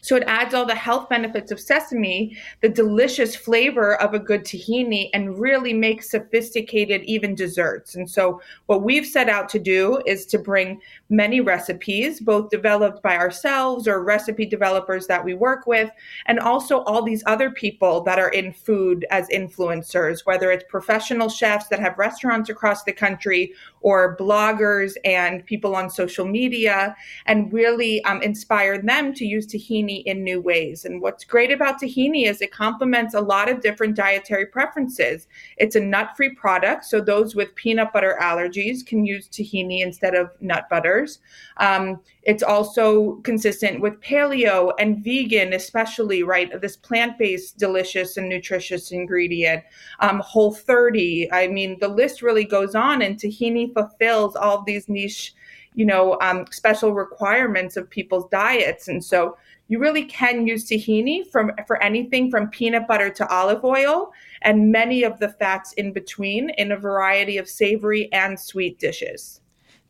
So 0.00 0.16
it 0.16 0.24
adds 0.26 0.54
all 0.54 0.64
the 0.64 0.74
health 0.74 1.08
benefits 1.08 1.50
of 1.50 1.58
sesame, 1.58 2.36
the 2.62 2.68
delicious 2.68 3.34
flavor 3.34 4.00
of 4.00 4.14
a 4.14 4.18
good 4.18 4.44
tahini, 4.44 5.10
and 5.12 5.38
really 5.38 5.74
makes 5.74 6.10
sophisticated 6.10 7.02
even 7.02 7.34
desserts. 7.34 7.96
And 7.96 8.08
so 8.08 8.40
what 8.66 8.82
we've 8.82 9.06
set 9.06 9.28
out 9.28 9.48
to 9.50 9.58
do 9.58 10.00
is 10.06 10.24
to 10.26 10.38
bring 10.38 10.80
many 11.08 11.40
recipes, 11.40 12.20
both 12.20 12.50
developed 12.50 13.02
by 13.02 13.16
ourselves 13.16 13.88
or 13.88 14.04
recipe 14.04 14.46
developers 14.46 15.06
that 15.08 15.24
we 15.24 15.34
work 15.34 15.66
with, 15.66 15.90
and 16.26 16.38
also 16.38 16.82
all 16.82 17.02
these 17.02 17.24
other 17.26 17.50
people 17.50 18.02
that 18.02 18.18
are 18.18 18.30
in 18.30 18.52
food 18.52 19.04
as 19.10 19.28
influencers, 19.28 20.24
whether 20.24 20.52
it's 20.52 20.64
professional 20.68 21.28
chefs 21.28 21.68
that 21.68 21.80
have 21.80 21.98
restaurants 21.98 22.50
across 22.50 22.84
the 22.84 22.92
country 22.92 23.52
or 23.80 24.16
bloggers 24.16 24.94
and 25.04 25.44
people 25.46 25.74
on 25.74 25.88
social 25.90 26.26
media, 26.26 26.96
and 27.26 27.52
really 27.52 28.02
um, 28.04 28.22
inspire 28.22 28.80
them 28.80 29.14
to 29.14 29.24
use 29.24 29.46
tahini 29.46 30.02
in 30.04 30.24
new 30.24 30.40
ways. 30.40 30.84
And 30.84 31.00
what's 31.00 31.24
great 31.24 31.50
about 31.50 31.80
tahini 31.80 32.26
is 32.26 32.40
it 32.40 32.52
complements 32.52 33.14
a 33.14 33.20
lot 33.20 33.48
of 33.48 33.60
different 33.60 33.96
dietary 33.96 34.46
preferences. 34.46 35.28
It's 35.56 35.76
a 35.76 35.80
nut 35.80 36.10
free 36.16 36.34
product, 36.34 36.84
so 36.84 37.00
those 37.00 37.34
with 37.34 37.54
peanut 37.54 37.92
butter 37.92 38.16
allergies 38.20 38.84
can 38.84 39.04
use 39.04 39.28
tahini 39.28 39.82
instead 39.82 40.14
of 40.14 40.30
nut 40.40 40.68
butters. 40.68 41.20
Um, 41.58 42.00
it's 42.28 42.42
also 42.42 43.14
consistent 43.22 43.80
with 43.80 43.98
paleo 44.02 44.74
and 44.78 45.02
vegan, 45.02 45.54
especially, 45.54 46.22
right? 46.22 46.60
This 46.60 46.76
plant 46.76 47.16
based, 47.16 47.56
delicious, 47.56 48.18
and 48.18 48.28
nutritious 48.28 48.92
ingredient. 48.92 49.64
Um, 50.00 50.20
Whole 50.20 50.52
30. 50.52 51.32
I 51.32 51.48
mean, 51.48 51.78
the 51.80 51.88
list 51.88 52.20
really 52.20 52.44
goes 52.44 52.74
on, 52.74 53.00
and 53.00 53.16
tahini 53.16 53.72
fulfills 53.72 54.36
all 54.36 54.62
these 54.62 54.90
niche, 54.90 55.34
you 55.74 55.86
know, 55.86 56.18
um, 56.20 56.44
special 56.50 56.92
requirements 56.92 57.78
of 57.78 57.88
people's 57.88 58.28
diets. 58.30 58.88
And 58.88 59.02
so 59.02 59.38
you 59.68 59.78
really 59.78 60.04
can 60.04 60.46
use 60.46 60.68
tahini 60.68 61.26
from 61.32 61.52
for 61.66 61.82
anything 61.82 62.30
from 62.30 62.50
peanut 62.50 62.86
butter 62.86 63.08
to 63.08 63.26
olive 63.34 63.64
oil 63.64 64.12
and 64.42 64.70
many 64.70 65.02
of 65.02 65.18
the 65.18 65.30
fats 65.30 65.72
in 65.74 65.94
between 65.94 66.50
in 66.58 66.72
a 66.72 66.76
variety 66.76 67.38
of 67.38 67.48
savory 67.48 68.12
and 68.12 68.38
sweet 68.38 68.78
dishes. 68.78 69.40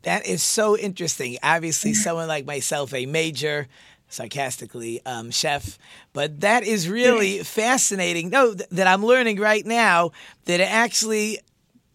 That 0.03 0.27
is 0.27 0.43
so 0.43 0.77
interesting. 0.77 1.39
Obviously, 1.43 1.95
someone 1.95 2.29
like 2.29 2.47
myself, 2.47 2.95
a 2.95 3.07
major, 3.07 3.69
sarcastically, 4.09 5.01
um, 5.05 5.31
chef, 5.31 5.79
but 6.13 6.41
that 6.41 6.65
is 6.65 6.89
really 6.89 7.41
fascinating. 7.41 8.31
No, 8.31 8.55
th- 8.55 8.69
that 8.71 8.87
I'm 8.87 9.05
learning 9.05 9.39
right 9.39 9.65
now 9.65 10.13
that 10.47 10.61
it 10.61 10.71
actually, 10.71 11.41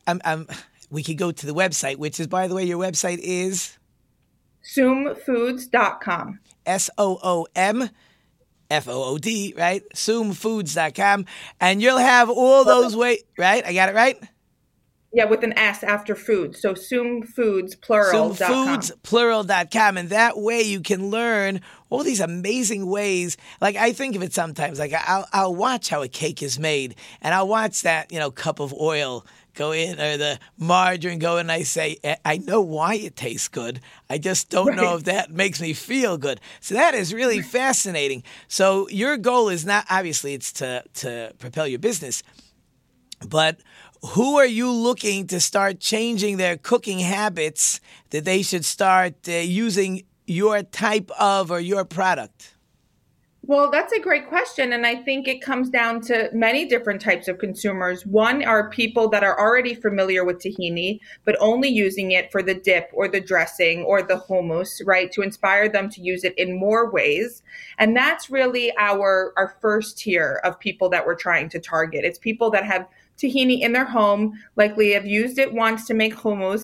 I'm, 0.06 0.22
I'm, 0.24 0.48
we 0.90 1.02
could 1.04 1.18
go 1.18 1.32
to 1.32 1.46
the 1.46 1.54
website, 1.54 1.98
which 1.98 2.20
is, 2.20 2.28
by 2.28 2.48
the 2.48 2.56
way, 2.56 2.64
your 2.66 2.78
website 2.78 3.20
is 3.20 3.78
soomfoods.com. 4.64 6.40
S 6.66 6.90
O 6.98 7.20
O 7.24 7.48
M 7.56 7.90
F 8.70 8.88
O 8.88 9.04
O 9.04 9.18
D, 9.18 9.54
right? 9.58 9.84
Soomfoods.com. 9.94 11.26
And 11.60 11.82
you'll 11.82 11.98
have 11.98 12.30
all 12.30 12.64
those 12.64 12.96
ways, 12.96 13.24
right? 13.38 13.66
I 13.66 13.74
got 13.74 13.90
it 13.90 13.96
right? 13.96 14.22
Yeah, 15.16 15.26
with 15.26 15.44
an 15.44 15.56
S 15.58 15.84
after 15.84 16.16
food. 16.16 16.56
So 16.56 16.74
Soomfoods, 16.74 17.80
plural. 17.80 18.34
Soomfoods, 18.34 18.92
plural.com. 19.04 19.98
And 19.98 20.10
that 20.10 20.40
way 20.40 20.62
you 20.64 20.82
can 20.82 21.12
learn 21.12 21.62
all 21.92 22.04
these 22.04 22.20
amazing 22.20 22.88
ways. 22.88 23.38
Like 23.62 23.76
I 23.76 23.94
think 23.94 24.16
of 24.16 24.24
it 24.24 24.34
sometimes, 24.34 24.80
like 24.80 24.92
I'll, 24.94 25.28
I'll 25.32 25.56
watch 25.56 25.90
how 25.90 26.02
a 26.02 26.08
cake 26.08 26.42
is 26.42 26.58
made 26.58 26.96
and 27.22 27.36
I'll 27.36 27.48
watch 27.48 27.84
that, 27.84 28.12
you 28.12 28.18
know, 28.18 28.32
cup 28.32 28.60
of 28.60 28.74
oil 28.74 29.24
go 29.54 29.72
in 29.72 30.00
or 30.00 30.18
the 30.18 30.40
margarine 30.58 31.20
go 31.20 31.38
in 31.38 31.42
and 31.42 31.52
I 31.52 31.64
say, 31.64 31.98
eh, 32.04 32.16
I 32.26 32.38
know 32.38 32.62
why 32.62 32.96
it 32.96 33.16
tastes 33.16 33.48
good. 33.48 33.82
I 34.10 34.18
just 34.18 34.50
don't 34.50 34.70
right. 34.70 34.78
know 34.78 34.96
if 34.96 35.04
that 35.04 35.32
makes 35.32 35.62
me 35.62 35.74
feel 35.74 36.18
good. 36.18 36.42
So 36.60 36.74
that 36.74 36.96
is 36.96 37.14
really 37.14 37.42
fascinating. 37.42 38.24
So 38.48 38.90
your 38.90 39.18
goal 39.18 39.50
is 39.50 39.66
not 39.66 39.86
obviously 39.90 40.34
it's 40.34 40.52
to 40.54 40.84
to 40.96 41.34
propel 41.38 41.68
your 41.68 41.80
business, 41.80 42.24
but 43.28 43.60
who 44.04 44.38
are 44.38 44.46
you 44.46 44.70
looking 44.70 45.28
to 45.28 45.40
start 45.40 45.80
changing 45.80 46.38
their 46.38 46.58
cooking 46.58 47.00
habits 47.00 47.80
that 48.10 48.26
they 48.26 48.42
should 48.42 48.66
start 48.66 49.16
uh, 49.28 49.32
using 49.32 50.04
your 50.28 50.62
type 50.62 51.10
of 51.20 51.52
or 51.52 51.60
your 51.60 51.86
product? 51.86 52.53
Well, 53.46 53.70
that's 53.70 53.92
a 53.92 54.00
great 54.00 54.30
question. 54.30 54.72
And 54.72 54.86
I 54.86 54.96
think 54.96 55.28
it 55.28 55.42
comes 55.42 55.70
down 55.70 56.00
to 56.04 56.30
many 56.32 56.66
different 56.66 57.02
types 57.02 57.28
of 57.28 57.40
consumers. 57.40 58.06
One 58.06 58.42
are 58.42 58.70
people 58.70 59.10
that 59.10 59.22
are 59.22 59.38
already 59.38 59.76
familiar 59.76 60.24
with 60.24 60.40
tahini, 60.40 61.02
but 61.26 61.36
only 61.42 61.68
using 61.68 62.12
it 62.12 62.32
for 62.32 62.42
the 62.42 62.54
dip 62.54 62.90
or 62.94 63.10
the 63.10 63.20
dressing 63.20 63.84
or 63.84 64.02
the 64.02 64.24
hummus, 64.30 64.82
right? 64.86 65.12
To 65.12 65.22
inspire 65.22 65.68
them 65.68 65.90
to 65.90 66.02
use 66.02 66.24
it 66.24 66.34
in 66.38 66.58
more 66.58 66.90
ways. 66.90 67.44
And 67.80 67.98
that's 67.98 68.30
really 68.30 68.72
our, 68.80 69.34
our 69.36 69.58
first 69.60 69.98
tier 69.98 70.40
of 70.46 70.58
people 70.58 70.88
that 70.92 71.06
we're 71.06 71.14
trying 71.16 71.50
to 71.50 71.60
target. 71.60 72.06
It's 72.06 72.20
people 72.20 72.50
that 72.52 72.64
have 72.64 72.88
tahini 73.18 73.60
in 73.60 73.74
their 73.74 73.84
home, 73.84 74.40
likely 74.56 74.94
have 74.94 75.06
used 75.06 75.38
it 75.38 75.54
once 75.54 75.86
to 75.88 75.94
make 75.94 76.16
hummus, 76.16 76.64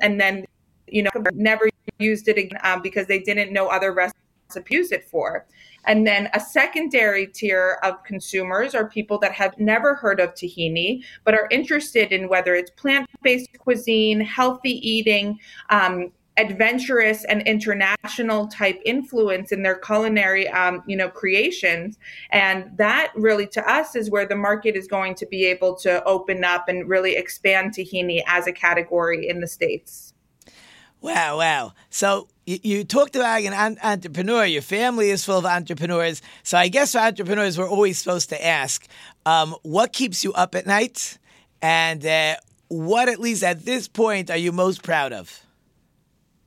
and 0.00 0.20
then, 0.20 0.44
you 0.86 1.02
know, 1.02 1.10
never 1.32 1.68
used 1.98 2.28
it 2.28 2.38
again 2.38 2.60
um, 2.62 2.80
because 2.80 3.08
they 3.08 3.18
didn't 3.18 3.52
know 3.52 3.66
other 3.66 3.92
recipes 3.92 4.23
to 4.54 4.64
use 4.68 4.92
it 4.92 5.04
for. 5.04 5.46
And 5.86 6.06
then 6.06 6.30
a 6.32 6.40
secondary 6.40 7.26
tier 7.26 7.78
of 7.82 8.02
consumers 8.04 8.74
are 8.74 8.88
people 8.88 9.18
that 9.18 9.32
have 9.32 9.58
never 9.58 9.94
heard 9.94 10.20
of 10.20 10.34
tahini, 10.34 11.04
but 11.24 11.34
are 11.34 11.48
interested 11.50 12.12
in 12.12 12.28
whether 12.28 12.54
it's 12.54 12.70
plant 12.70 13.08
based 13.22 13.50
cuisine, 13.58 14.20
healthy 14.20 14.72
eating, 14.88 15.38
um, 15.70 16.10
adventurous 16.36 17.24
and 17.26 17.42
international 17.42 18.48
type 18.48 18.80
influence 18.84 19.52
in 19.52 19.62
their 19.62 19.76
culinary 19.76 20.48
um, 20.48 20.82
you 20.86 20.96
know 20.96 21.08
creations. 21.08 21.98
And 22.30 22.76
that 22.76 23.12
really 23.14 23.46
to 23.48 23.70
us 23.70 23.94
is 23.94 24.10
where 24.10 24.26
the 24.26 24.36
market 24.36 24.74
is 24.74 24.88
going 24.88 25.14
to 25.16 25.26
be 25.26 25.44
able 25.44 25.76
to 25.76 26.02
open 26.04 26.44
up 26.44 26.68
and 26.68 26.88
really 26.88 27.16
expand 27.16 27.74
tahini 27.74 28.22
as 28.26 28.46
a 28.46 28.52
category 28.52 29.28
in 29.28 29.40
the 29.40 29.46
states. 29.46 30.12
Wow 31.00 31.38
wow. 31.38 31.72
So 31.90 32.28
you, 32.46 32.58
you 32.62 32.84
talked 32.84 33.16
about 33.16 33.40
an 33.42 33.78
entrepreneur 33.82 34.44
your 34.44 34.62
family 34.62 35.10
is 35.10 35.24
full 35.24 35.38
of 35.38 35.46
entrepreneurs 35.46 36.22
so 36.42 36.58
i 36.58 36.68
guess 36.68 36.92
for 36.92 36.98
entrepreneurs 36.98 37.58
we're 37.58 37.68
always 37.68 37.98
supposed 37.98 38.28
to 38.28 38.44
ask 38.44 38.86
um, 39.26 39.54
what 39.62 39.92
keeps 39.92 40.22
you 40.22 40.32
up 40.34 40.54
at 40.54 40.66
night 40.66 41.18
and 41.62 42.04
uh, 42.04 42.36
what 42.68 43.08
at 43.08 43.18
least 43.18 43.42
at 43.42 43.64
this 43.64 43.88
point 43.88 44.30
are 44.30 44.36
you 44.36 44.52
most 44.52 44.82
proud 44.82 45.12
of 45.12 45.44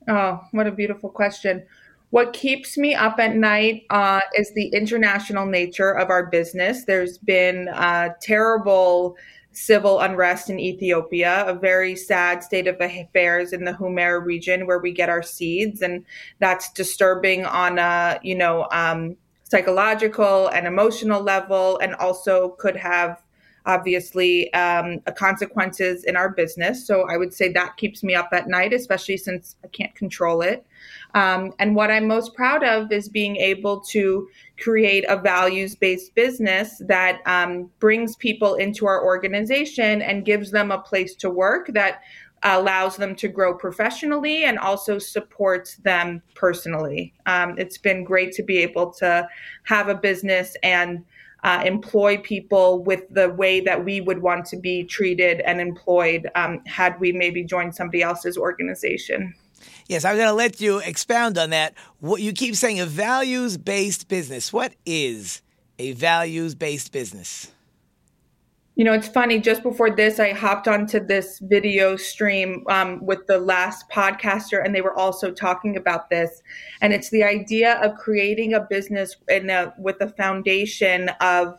Oh, 0.07 0.41
what 0.51 0.67
a 0.67 0.71
beautiful 0.71 1.09
question. 1.09 1.63
What 2.11 2.31
keeps 2.31 2.77
me 2.77 2.95
up 2.95 3.19
at 3.19 3.35
night 3.35 3.83
uh, 3.89 4.21
is 4.37 4.53
the 4.53 4.67
international 4.67 5.45
nature 5.45 5.91
of 5.91 6.09
our 6.09 6.25
business. 6.27 6.85
There's 6.85 7.17
been 7.17 7.67
uh, 7.67 8.09
terrible 8.21 9.17
civil 9.57 9.99
unrest 9.99 10.51
in 10.51 10.59
Ethiopia, 10.59 11.43
a 11.47 11.53
very 11.53 11.95
sad 11.95 12.43
state 12.43 12.67
of 12.67 12.79
affairs 12.79 13.53
in 13.53 13.65
the 13.65 13.73
Humera 13.73 14.23
region 14.23 14.67
where 14.67 14.77
we 14.77 14.91
get 14.91 15.09
our 15.09 15.23
seeds, 15.23 15.81
and 15.81 16.05
that's 16.39 16.71
disturbing 16.73 17.43
on 17.45 17.79
a 17.79 18.19
you 18.21 18.35
know 18.35 18.67
um, 18.71 19.17
psychological 19.43 20.47
and 20.49 20.67
emotional 20.67 21.21
level, 21.23 21.79
and 21.79 21.95
also 21.95 22.49
could 22.59 22.75
have 22.75 23.23
obviously 23.65 24.53
um, 24.53 24.99
consequences 25.15 26.03
in 26.05 26.15
our 26.15 26.29
business. 26.29 26.85
So 26.85 27.05
I 27.09 27.17
would 27.17 27.33
say 27.33 27.51
that 27.51 27.77
keeps 27.77 28.03
me 28.03 28.13
up 28.15 28.29
at 28.31 28.47
night, 28.47 28.73
especially 28.73 29.17
since 29.17 29.55
I 29.63 29.67
can't 29.67 29.93
control 29.95 30.41
it. 30.41 30.65
Um, 31.13 31.53
and 31.59 31.75
what 31.75 31.89
I'm 31.89 32.07
most 32.07 32.33
proud 32.33 32.63
of 32.63 32.91
is 32.91 33.09
being 33.09 33.37
able 33.37 33.81
to 33.91 34.27
create 34.59 35.05
a 35.07 35.17
values 35.17 35.75
based 35.75 36.13
business 36.15 36.81
that 36.87 37.21
um, 37.25 37.71
brings 37.79 38.15
people 38.15 38.55
into 38.55 38.85
our 38.85 39.03
organization 39.03 40.01
and 40.01 40.25
gives 40.25 40.51
them 40.51 40.71
a 40.71 40.79
place 40.79 41.15
to 41.15 41.29
work 41.29 41.67
that 41.73 42.01
allows 42.43 42.97
them 42.97 43.15
to 43.15 43.27
grow 43.27 43.53
professionally 43.53 44.43
and 44.43 44.59
also 44.59 44.99
supports 44.99 45.77
them 45.77 46.21
personally. 46.35 47.13
Um, 47.25 47.55
it's 47.57 47.77
been 47.77 48.03
great 48.03 48.31
to 48.33 48.43
be 48.43 48.59
able 48.59 48.91
to 48.93 49.27
have 49.63 49.89
a 49.89 49.95
business 49.95 50.55
and 50.61 51.03
uh, 51.43 51.63
employ 51.65 52.17
people 52.17 52.83
with 52.83 53.03
the 53.09 53.29
way 53.29 53.59
that 53.61 53.83
we 53.83 54.01
would 54.01 54.21
want 54.21 54.45
to 54.45 54.57
be 54.57 54.83
treated 54.83 55.39
and 55.41 55.61
employed 55.61 56.29
um, 56.35 56.63
had 56.65 56.99
we 56.99 57.11
maybe 57.11 57.43
joined 57.43 57.75
somebody 57.75 58.01
else's 58.01 58.37
organization. 58.37 59.33
Yes, 59.87 60.03
I'm 60.03 60.15
going 60.15 60.27
to 60.27 60.33
let 60.33 60.59
you 60.59 60.79
expound 60.79 61.37
on 61.37 61.51
that. 61.51 61.73
What 61.99 62.21
you 62.21 62.33
keep 62.33 62.55
saying 62.55 62.79
a 62.79 62.85
values 62.85 63.57
based 63.57 64.07
business. 64.07 64.51
What 64.51 64.73
is 64.85 65.41
a 65.79 65.93
values 65.93 66.55
based 66.55 66.91
business? 66.91 67.51
You 68.75 68.83
know, 68.83 68.93
it's 68.93 69.07
funny. 69.07 69.39
Just 69.39 69.63
before 69.63 69.89
this, 69.89 70.19
I 70.19 70.33
hopped 70.33 70.67
onto 70.67 71.03
this 71.03 71.39
video 71.39 71.95
stream 71.95 72.63
um, 72.69 73.03
with 73.03 73.25
the 73.25 73.39
last 73.39 73.89
podcaster, 73.89 74.63
and 74.63 74.75
they 74.75 74.81
were 74.81 74.95
also 74.95 75.31
talking 75.31 75.75
about 75.75 76.11
this. 76.11 76.43
And 76.79 76.93
it's 76.93 77.09
the 77.09 77.23
idea 77.23 77.81
of 77.81 77.95
creating 77.95 78.53
a 78.53 78.59
business 78.59 79.15
in 79.29 79.49
a, 79.49 79.73
with 79.79 79.99
a 79.99 80.09
foundation 80.09 81.09
of 81.21 81.57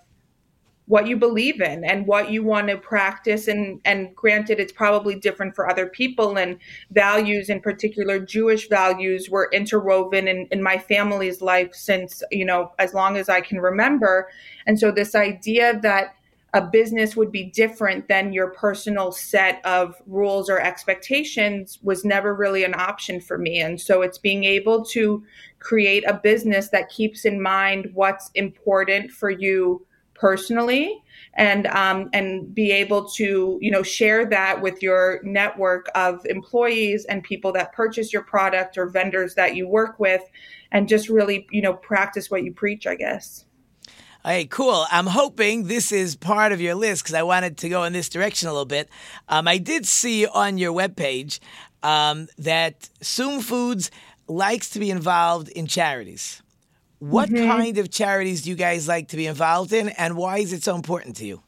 what 0.88 1.06
you 1.06 1.16
believe 1.16 1.60
in 1.60 1.84
and 1.84 2.06
what 2.06 2.30
you 2.30 2.42
want 2.42 2.66
to 2.68 2.76
practice 2.76 3.46
and 3.46 3.80
and 3.84 4.14
granted 4.16 4.58
it's 4.58 4.72
probably 4.72 5.14
different 5.14 5.54
for 5.54 5.70
other 5.70 5.86
people 5.86 6.36
and 6.36 6.58
values 6.90 7.48
in 7.48 7.60
particular 7.60 8.18
jewish 8.18 8.68
values 8.68 9.30
were 9.30 9.48
interwoven 9.52 10.26
in, 10.26 10.48
in 10.50 10.62
my 10.62 10.78
family's 10.78 11.40
life 11.40 11.74
since 11.74 12.22
you 12.32 12.44
know 12.44 12.72
as 12.78 12.94
long 12.94 13.16
as 13.16 13.28
i 13.28 13.40
can 13.40 13.60
remember 13.60 14.28
and 14.66 14.80
so 14.80 14.90
this 14.90 15.14
idea 15.14 15.78
that 15.80 16.14
a 16.54 16.62
business 16.62 17.14
would 17.14 17.30
be 17.30 17.44
different 17.44 18.08
than 18.08 18.32
your 18.32 18.48
personal 18.52 19.12
set 19.12 19.64
of 19.66 19.94
rules 20.06 20.48
or 20.48 20.58
expectations 20.58 21.78
was 21.82 22.06
never 22.06 22.34
really 22.34 22.64
an 22.64 22.74
option 22.74 23.20
for 23.20 23.36
me. 23.36 23.60
And 23.60 23.78
so 23.78 24.00
it's 24.00 24.16
being 24.16 24.44
able 24.44 24.82
to 24.86 25.22
create 25.58 26.04
a 26.08 26.14
business 26.14 26.70
that 26.70 26.88
keeps 26.88 27.26
in 27.26 27.42
mind 27.42 27.90
what's 27.92 28.30
important 28.34 29.10
for 29.10 29.28
you 29.28 29.86
personally 30.18 31.02
and 31.34 31.66
um, 31.68 32.10
and 32.12 32.54
be 32.54 32.72
able 32.72 33.08
to 33.10 33.58
you 33.60 33.70
know 33.70 33.82
share 33.82 34.26
that 34.26 34.60
with 34.60 34.82
your 34.82 35.20
network 35.22 35.88
of 35.94 36.24
employees 36.26 37.04
and 37.06 37.22
people 37.22 37.52
that 37.52 37.72
purchase 37.72 38.12
your 38.12 38.22
product 38.22 38.76
or 38.76 38.86
vendors 38.86 39.34
that 39.34 39.54
you 39.54 39.68
work 39.68 39.98
with 39.98 40.22
and 40.72 40.88
just 40.88 41.08
really 41.08 41.46
you 41.50 41.62
know 41.62 41.74
practice 41.74 42.30
what 42.30 42.42
you 42.44 42.52
preach 42.52 42.86
i 42.86 42.94
guess 42.94 43.44
Hey, 44.24 44.46
cool. 44.46 44.84
I'm 44.90 45.06
hoping 45.06 45.68
this 45.68 45.92
is 45.92 46.16
part 46.16 46.50
of 46.50 46.60
your 46.60 46.74
list 46.74 47.04
because 47.04 47.14
I 47.14 47.22
wanted 47.22 47.56
to 47.58 47.68
go 47.68 47.84
in 47.84 47.92
this 47.92 48.08
direction 48.08 48.48
a 48.48 48.52
little 48.52 48.66
bit. 48.66 48.90
Um, 49.28 49.46
I 49.46 49.58
did 49.58 49.86
see 49.86 50.26
on 50.26 50.58
your 50.58 50.72
webpage 50.72 51.38
um, 51.84 52.26
that 52.36 52.90
Soom 53.00 53.40
Foods 53.40 53.92
likes 54.26 54.70
to 54.70 54.80
be 54.80 54.90
involved 54.90 55.48
in 55.50 55.68
charities. 55.68 56.42
What 56.98 57.30
mm-hmm. 57.30 57.46
kind 57.46 57.78
of 57.78 57.90
charities 57.90 58.42
do 58.42 58.50
you 58.50 58.56
guys 58.56 58.88
like 58.88 59.08
to 59.08 59.16
be 59.16 59.26
involved 59.26 59.72
in, 59.72 59.90
and 59.90 60.16
why 60.16 60.38
is 60.38 60.52
it 60.52 60.64
so 60.64 60.74
important 60.74 61.16
to 61.16 61.26
you? 61.26 61.42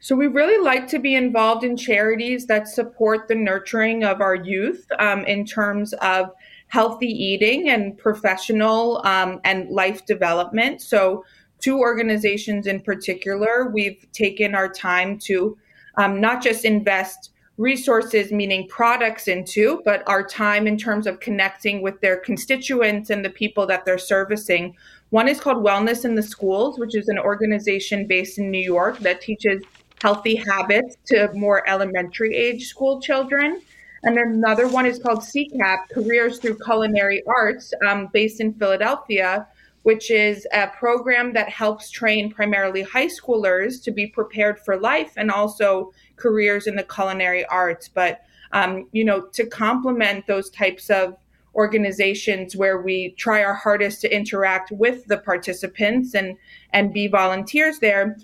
So, 0.00 0.16
we 0.16 0.26
really 0.26 0.62
like 0.62 0.88
to 0.88 0.98
be 0.98 1.14
involved 1.14 1.64
in 1.64 1.76
charities 1.76 2.46
that 2.46 2.68
support 2.68 3.28
the 3.28 3.36
nurturing 3.36 4.04
of 4.04 4.20
our 4.20 4.34
youth 4.34 4.86
um, 4.98 5.24
in 5.24 5.46
terms 5.46 5.94
of 5.94 6.30
healthy 6.66 7.06
eating 7.06 7.70
and 7.70 7.96
professional 7.96 9.00
um, 9.06 9.40
and 9.44 9.70
life 9.70 10.04
development. 10.04 10.82
So, 10.82 11.24
two 11.60 11.78
organizations 11.78 12.66
in 12.66 12.80
particular, 12.80 13.70
we've 13.72 14.04
taken 14.12 14.54
our 14.54 14.68
time 14.68 15.18
to 15.20 15.56
um, 15.96 16.20
not 16.20 16.42
just 16.42 16.64
invest 16.64 17.30
resources, 17.56 18.32
meaning 18.32 18.66
products, 18.68 19.28
into, 19.28 19.80
but 19.84 20.02
our 20.08 20.26
time 20.26 20.66
in 20.66 20.76
terms 20.76 21.06
of 21.06 21.20
connecting 21.20 21.82
with 21.82 22.00
their 22.00 22.16
constituents 22.16 23.10
and 23.10 23.24
the 23.24 23.30
people 23.30 23.66
that 23.66 23.84
they're 23.84 23.98
servicing. 23.98 24.74
One 25.10 25.28
is 25.28 25.40
called 25.40 25.64
Wellness 25.64 26.04
in 26.04 26.16
the 26.16 26.22
Schools, 26.22 26.78
which 26.78 26.96
is 26.96 27.08
an 27.08 27.18
organization 27.18 28.06
based 28.06 28.38
in 28.38 28.50
New 28.50 28.58
York 28.58 28.98
that 29.00 29.20
teaches 29.20 29.62
healthy 30.02 30.36
habits 30.50 30.96
to 31.06 31.32
more 31.32 31.68
elementary 31.68 32.34
age 32.34 32.66
school 32.66 33.00
children. 33.00 33.62
And 34.02 34.18
another 34.18 34.68
one 34.68 34.84
is 34.84 34.98
called 34.98 35.20
CCAP, 35.20 35.88
Careers 35.92 36.38
Through 36.38 36.58
Culinary 36.58 37.22
Arts, 37.26 37.72
um, 37.86 38.08
based 38.12 38.40
in 38.40 38.52
Philadelphia, 38.52 39.46
which 39.84 40.10
is 40.10 40.46
a 40.52 40.66
program 40.66 41.32
that 41.34 41.48
helps 41.48 41.90
train 41.90 42.30
primarily 42.30 42.82
high 42.82 43.06
schoolers 43.06 43.82
to 43.84 43.90
be 43.90 44.06
prepared 44.08 44.58
for 44.58 44.76
life 44.78 45.12
and 45.16 45.30
also 45.30 45.92
careers 46.16 46.66
in 46.66 46.76
the 46.76 46.82
culinary 46.82 47.44
arts. 47.46 47.88
But, 47.88 48.22
um, 48.52 48.88
you 48.92 49.04
know, 49.04 49.26
to 49.32 49.46
complement 49.46 50.26
those 50.26 50.50
types 50.50 50.90
of 50.90 51.16
organizations 51.54 52.56
where 52.56 52.80
we 52.80 53.10
try 53.10 53.42
our 53.42 53.54
hardest 53.54 54.00
to 54.00 54.14
interact 54.14 54.72
with 54.72 55.06
the 55.06 55.18
participants 55.18 56.14
and, 56.14 56.36
and 56.72 56.92
be 56.92 57.06
volunteers 57.06 57.78
there, 57.78 58.16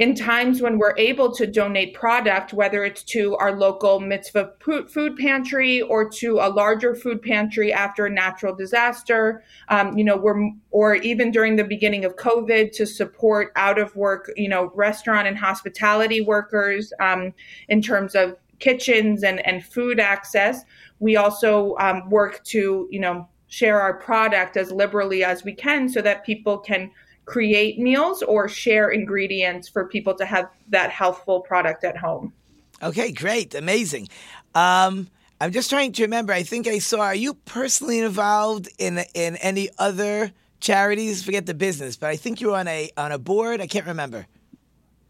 in 0.00 0.14
times 0.14 0.62
when 0.62 0.78
we're 0.78 0.96
able 0.96 1.30
to 1.30 1.46
donate 1.46 1.92
product, 1.92 2.54
whether 2.54 2.86
it's 2.86 3.02
to 3.02 3.36
our 3.36 3.52
local 3.52 4.00
mitzvah 4.00 4.50
food 4.88 5.14
pantry 5.18 5.82
or 5.82 6.08
to 6.08 6.38
a 6.38 6.48
larger 6.48 6.94
food 6.94 7.20
pantry 7.20 7.70
after 7.70 8.06
a 8.06 8.10
natural 8.10 8.56
disaster, 8.56 9.44
um, 9.68 9.98
you 9.98 10.02
know, 10.02 10.16
we're, 10.16 10.52
or 10.70 10.94
even 10.94 11.30
during 11.30 11.56
the 11.56 11.64
beginning 11.64 12.06
of 12.06 12.16
COVID 12.16 12.72
to 12.72 12.86
support 12.86 13.52
out 13.56 13.78
of 13.78 13.94
work, 13.94 14.32
you 14.36 14.48
know, 14.48 14.72
restaurant 14.74 15.28
and 15.28 15.36
hospitality 15.36 16.22
workers 16.22 16.94
um, 16.98 17.34
in 17.68 17.82
terms 17.82 18.14
of 18.14 18.36
kitchens 18.58 19.22
and, 19.22 19.46
and 19.46 19.62
food 19.62 20.00
access. 20.00 20.62
We 20.98 21.16
also 21.16 21.76
um, 21.78 22.08
work 22.08 22.42
to, 22.44 22.88
you 22.90 23.00
know, 23.00 23.28
share 23.48 23.78
our 23.78 23.92
product 23.98 24.56
as 24.56 24.72
liberally 24.72 25.24
as 25.24 25.44
we 25.44 25.52
can 25.52 25.90
so 25.90 26.00
that 26.00 26.24
people 26.24 26.56
can 26.56 26.90
create 27.30 27.78
meals 27.78 28.22
or 28.22 28.48
share 28.48 28.90
ingredients 28.90 29.68
for 29.68 29.84
people 29.84 30.12
to 30.12 30.26
have 30.26 30.50
that 30.68 30.90
healthful 30.90 31.40
product 31.40 31.84
at 31.84 31.96
home. 31.96 32.32
Okay, 32.82 33.12
great, 33.12 33.54
amazing. 33.54 34.08
Um, 34.56 35.06
I'm 35.40 35.52
just 35.52 35.70
trying 35.70 35.92
to 35.92 36.02
remember. 36.02 36.32
I 36.32 36.42
think 36.42 36.66
I 36.66 36.80
saw. 36.80 37.02
Are 37.02 37.14
you 37.14 37.34
personally 37.34 38.00
involved 38.00 38.68
in 38.78 39.04
in 39.14 39.36
any 39.36 39.68
other 39.78 40.32
charities? 40.58 41.22
Forget 41.22 41.46
the 41.46 41.54
business, 41.54 41.96
but 41.96 42.10
I 42.10 42.16
think 42.16 42.40
you're 42.40 42.56
on 42.56 42.66
a 42.66 42.90
on 42.96 43.12
a 43.12 43.18
board. 43.18 43.60
I 43.60 43.68
can't 43.68 43.86
remember. 43.86 44.26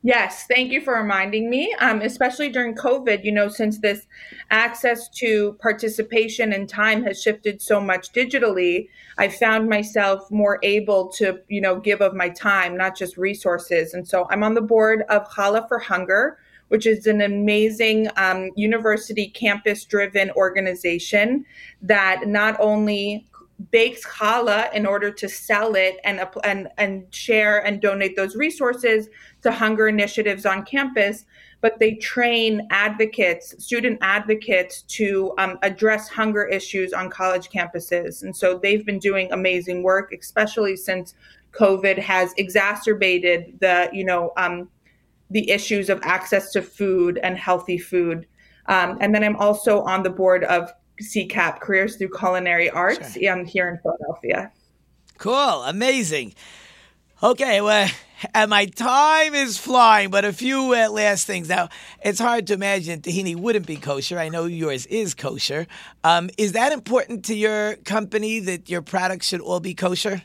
Yes, 0.02 0.46
thank 0.46 0.72
you 0.72 0.80
for 0.80 0.94
reminding 0.94 1.50
me. 1.50 1.74
Um, 1.74 2.00
especially 2.00 2.48
during 2.48 2.74
COVID, 2.74 3.22
you 3.22 3.32
know, 3.32 3.48
since 3.48 3.78
this 3.78 4.06
access 4.50 5.10
to 5.10 5.58
participation 5.60 6.54
and 6.54 6.66
time 6.66 7.02
has 7.04 7.20
shifted 7.20 7.60
so 7.60 7.82
much 7.82 8.10
digitally, 8.12 8.88
I 9.18 9.28
found 9.28 9.68
myself 9.68 10.30
more 10.30 10.58
able 10.62 11.08
to, 11.12 11.40
you 11.48 11.60
know, 11.60 11.78
give 11.78 12.00
of 12.00 12.14
my 12.14 12.30
time, 12.30 12.78
not 12.78 12.96
just 12.96 13.18
resources. 13.18 13.92
And 13.92 14.08
so 14.08 14.26
I'm 14.30 14.42
on 14.42 14.54
the 14.54 14.62
board 14.62 15.02
of 15.10 15.28
Challah 15.28 15.68
for 15.68 15.78
Hunger, 15.78 16.38
which 16.68 16.86
is 16.86 17.06
an 17.06 17.20
amazing 17.20 18.08
um, 18.16 18.50
university 18.56 19.26
campus 19.28 19.84
driven 19.84 20.30
organization 20.30 21.44
that 21.82 22.26
not 22.26 22.56
only 22.58 23.26
bakes 23.70 24.04
challah 24.06 24.72
in 24.72 24.86
order 24.86 25.10
to 25.10 25.28
sell 25.28 25.74
it 25.74 25.96
and 26.04 26.20
and 26.44 26.68
and 26.78 27.14
share 27.14 27.64
and 27.64 27.80
donate 27.80 28.16
those 28.16 28.34
resources 28.34 29.08
to 29.42 29.52
hunger 29.52 29.86
initiatives 29.88 30.46
on 30.46 30.64
campus 30.64 31.26
but 31.60 31.78
they 31.78 31.94
train 31.96 32.66
advocates 32.70 33.62
student 33.62 33.98
advocates 34.00 34.82
to 34.82 35.34
um, 35.36 35.58
address 35.62 36.08
hunger 36.08 36.46
issues 36.46 36.94
on 36.94 37.10
college 37.10 37.50
campuses. 37.50 38.22
And 38.22 38.34
so 38.34 38.58
they've 38.58 38.86
been 38.86 38.98
doing 38.98 39.30
amazing 39.32 39.82
work 39.82 40.12
especially 40.18 40.76
since 40.76 41.14
covid 41.52 41.98
has 41.98 42.32
exacerbated 42.36 43.58
the 43.60 43.90
you 43.92 44.04
know 44.04 44.32
um, 44.36 44.70
the 45.30 45.50
issues 45.50 45.90
of 45.90 46.00
access 46.02 46.50
to 46.52 46.62
food 46.62 47.18
and 47.22 47.36
healthy 47.36 47.78
food. 47.78 48.26
Um, 48.66 48.96
and 49.00 49.14
then 49.14 49.22
i'm 49.22 49.36
also 49.36 49.82
on 49.82 50.02
the 50.02 50.10
board 50.10 50.44
of 50.44 50.72
CCAP, 51.00 51.60
Careers 51.60 51.96
Through 51.96 52.10
Culinary 52.10 52.70
Arts, 52.70 53.14
sure. 53.14 53.32
um, 53.32 53.44
here 53.44 53.68
in 53.68 53.78
Philadelphia. 53.78 54.52
Cool, 55.18 55.62
amazing. 55.64 56.34
Okay, 57.22 57.60
well, 57.60 57.90
and 58.34 58.50
my 58.50 58.66
time 58.66 59.34
is 59.34 59.58
flying, 59.58 60.10
but 60.10 60.24
a 60.24 60.32
few 60.32 60.74
uh, 60.74 60.88
last 60.88 61.26
things. 61.26 61.48
Now, 61.48 61.68
it's 62.02 62.18
hard 62.18 62.46
to 62.46 62.54
imagine 62.54 63.00
tahini 63.00 63.36
wouldn't 63.36 63.66
be 63.66 63.76
kosher. 63.76 64.18
I 64.18 64.28
know 64.28 64.44
yours 64.44 64.86
is 64.86 65.14
kosher. 65.14 65.66
Um, 66.04 66.30
is 66.38 66.52
that 66.52 66.72
important 66.72 67.24
to 67.26 67.34
your 67.34 67.76
company 67.76 68.40
that 68.40 68.70
your 68.70 68.82
products 68.82 69.26
should 69.26 69.40
all 69.40 69.60
be 69.60 69.74
kosher? 69.74 70.22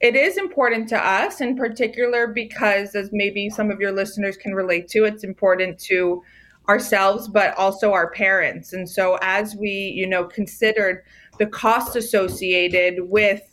It 0.00 0.16
is 0.16 0.36
important 0.36 0.88
to 0.88 0.98
us 0.98 1.40
in 1.40 1.56
particular 1.56 2.26
because, 2.26 2.94
as 2.94 3.10
maybe 3.12 3.48
some 3.48 3.70
of 3.70 3.80
your 3.80 3.92
listeners 3.92 4.36
can 4.36 4.52
relate 4.52 4.88
to, 4.88 5.04
it's 5.04 5.24
important 5.24 5.78
to 5.84 6.22
ourselves 6.68 7.28
but 7.28 7.56
also 7.56 7.92
our 7.92 8.10
parents. 8.10 8.72
And 8.72 8.88
so 8.88 9.18
as 9.22 9.56
we 9.56 9.70
you 9.70 10.06
know 10.06 10.24
considered 10.24 11.02
the 11.38 11.46
cost 11.46 11.96
associated 11.96 13.08
with 13.08 13.51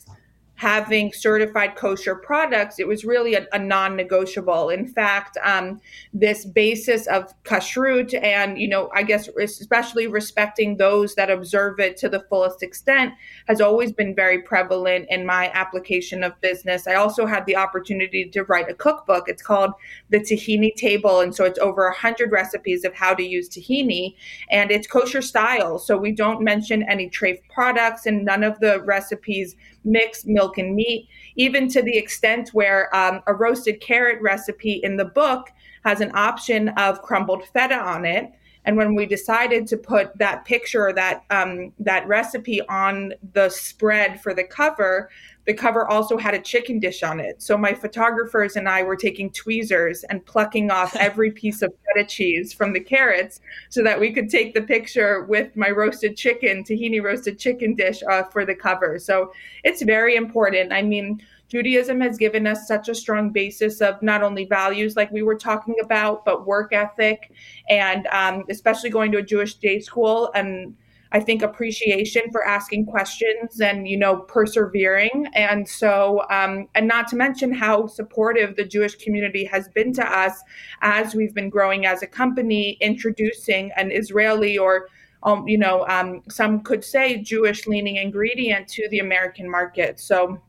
having 0.60 1.13
certified 1.13 1.74
kosher 1.78 2.15
products, 2.15 2.80
it 2.80 2.88
was 2.88 3.06
really 3.06 3.34
a, 3.34 3.48
a 3.54 3.58
non 3.58 3.95
negotiable. 3.95 4.69
In 4.69 4.86
fact, 4.86 5.38
um, 5.41 5.80
this 6.13 6.43
basis 6.43 7.08
of 7.08 7.34
kashrut 7.43 8.13
and, 8.22 8.60
you 8.60 8.67
know, 8.67 8.89
I 8.93 9.04
guess 9.04 9.30
especially 9.30 10.08
respecting 10.08 10.76
those 10.76 11.15
that 11.15 11.30
observe 11.30 11.80
it 11.80 11.95
to 11.98 12.10
the 12.10 12.26
fullest 12.30 12.62
extent 12.62 13.13
has 13.48 13.62
always 13.62 13.93
been 13.93 14.13
very 14.13 14.41
prevalent 14.41 15.06
in 15.10 15.26
my 15.26 15.50
application 15.54 16.24
of 16.24 16.39
business. 16.41 16.88
I 16.88 16.95
also 16.95 17.26
had 17.26 17.45
the 17.45 17.56
opportunity 17.56 18.30
to 18.30 18.43
write 18.43 18.69
a 18.69 18.74
cookbook. 18.74 19.30
It's 19.30 19.41
called 19.41 19.72
The 20.10 20.19
Tahini 20.19 20.76
Table. 20.76 21.22
And 21.22 21.34
so 21.34 21.45
it's 21.45 21.60
over 21.60 21.86
100 21.86 22.34
recipes 22.34 22.84
of 22.84 22.93
how 22.93 23.13
to 23.13 23.24
use 23.24 23.48
tahini, 23.48 24.15
and 24.52 24.72
it's 24.72 24.88
kosher 24.88 25.22
style. 25.22 25.80
So 25.80 25.98
we 25.98 26.12
don't 26.12 26.41
mention 26.41 26.84
any 26.84 27.10
trafe 27.10 27.39
products, 27.60 28.06
and 28.06 28.24
none 28.24 28.41
of 28.41 28.58
the 28.62 28.82
recipes 28.84 29.58
mix 29.84 30.24
milk 30.24 30.58
and 30.58 30.74
meat, 30.78 31.10
even 31.36 31.67
to 31.67 31.82
the 31.82 31.98
extent 31.98 32.52
where 32.54 32.95
um, 32.95 33.22
a 33.28 33.34
roasted 33.34 33.82
carrot 33.82 34.17
recipe 34.22 34.80
in 34.82 34.95
the 34.95 35.04
book 35.04 35.50
has 35.84 36.00
an 36.00 36.10
option 36.13 36.69
of 36.69 37.02
crumbled 37.02 37.43
feta 37.54 37.76
on 37.76 38.06
it. 38.06 38.32
And 38.65 38.78
when 38.78 38.93
we 38.93 39.06
decided 39.06 39.67
to 39.67 39.78
put 39.78 40.17
that 40.17 40.45
picture 40.45 40.88
or 40.88 40.93
that 40.93 41.24
um, 41.30 41.72
that 41.80 42.08
recipe 42.08 42.62
on 42.67 43.13
the 43.34 43.50
spread 43.50 44.22
for 44.22 44.34
the 44.34 44.43
cover, 44.43 45.10
the 45.45 45.54
cover 45.54 45.88
also 45.88 46.17
had 46.17 46.36
a 46.36 46.39
chicken 46.39 46.80
dish 46.80 47.02
on 47.02 47.19
it. 47.19 47.41
So 47.41 47.58
my 47.58 47.74
photographers 47.74 48.56
and 48.56 48.69
I 48.69 48.84
were 48.84 48.95
taking 48.95 49.32
tweezers 49.32 50.04
and 50.04 50.24
plucking 50.26 50.69
off 50.69 50.95
every 51.00 51.32
piece 51.32 51.62
of 51.62 51.74
feta 51.88 52.08
cheese 52.08 52.54
from 52.54 52.74
the 52.74 52.80
carrots 52.80 53.41
so 53.69 53.84
that 53.84 54.00
we 54.00 54.12
could 54.12 54.30
take 54.30 54.54
the 54.54 54.62
picture 54.62 55.24
with 55.24 55.56
my 55.56 55.72
roasted 55.72 56.15
chicken, 56.15 56.63
tahini 56.63 57.02
roasted 57.02 57.39
chicken 57.39 57.74
dish 57.74 58.04
uh, 58.04 58.24
for 58.24 58.45
the 58.45 58.54
cover. 58.54 59.00
So 59.00 59.32
it's 59.63 59.82
very 59.82 60.15
important. 60.15 60.72
I 60.72 60.84
mean, 60.84 61.19
Judaism 61.49 61.99
has 62.01 62.17
given 62.17 62.47
us 62.47 62.67
such 62.67 62.88
a 62.89 62.95
strong 62.95 63.31
basis 63.31 63.81
of 63.81 64.01
not 64.01 64.23
only 64.23 64.45
values 64.45 64.95
like 64.95 65.12
we 65.12 65.23
were 65.23 65.35
talking 65.35 65.75
about, 65.83 66.23
but 66.23 66.45
work 66.45 66.71
ethic, 66.71 67.31
and 67.69 68.07
um, 68.07 68.45
especially 68.49 68.89
going 68.89 69.12
to 69.12 69.17
a 69.17 69.23
Jewish 69.23 69.55
day 69.55 69.79
school 69.79 70.31
and 70.35 70.75
I 71.12 71.19
think 71.19 71.41
appreciation 71.41 72.31
for 72.31 72.45
asking 72.45 72.85
questions 72.85 73.62
and 73.62 73.88
you 73.88 73.97
know 73.97 74.17
persevering, 74.17 75.27
and 75.33 75.67
so 75.67 76.23
um, 76.29 76.67
and 76.75 76.88
not 76.88 77.07
to 77.07 77.15
mention 77.15 77.51
how 77.51 77.88
supportive 77.88 78.55
the 78.55 78.63
Jewish 78.63 78.95
community 78.95 79.43
has 79.45 79.67
been 79.69 79.91
to 79.93 80.05
us 80.05 80.39
as 80.81 81.15
we've 81.15 81.33
been 81.33 81.49
growing 81.49 81.88
as 81.88 82.03
a 82.03 82.07
company, 82.07 82.77
introducing 82.79 83.71
an 83.75 83.91
Israeli 83.91 84.57
or 84.57 84.88
um, 85.23 85.47
you 85.47 85.57
know 85.57 85.83
um, 85.88 86.21
some 86.29 86.62
could 86.62 86.83
say 86.83 87.17
Jewish 87.17 87.65
leaning 87.65 87.95
ingredient 87.95 88.67
to 88.69 88.88
the 88.89 88.99
American 88.99 89.49
market. 89.49 89.99
So 89.99 90.39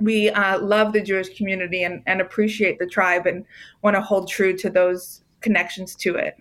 we 0.00 0.30
uh, 0.30 0.58
love 0.60 0.92
the 0.92 1.00
Jewish 1.00 1.36
community 1.36 1.82
and, 1.82 2.02
and 2.06 2.20
appreciate 2.20 2.78
the 2.78 2.86
tribe 2.86 3.26
and 3.26 3.44
want 3.82 3.96
to 3.96 4.00
hold 4.00 4.28
true 4.28 4.56
to 4.58 4.70
those 4.70 5.22
connections 5.40 5.94
to 5.96 6.16
it. 6.16 6.36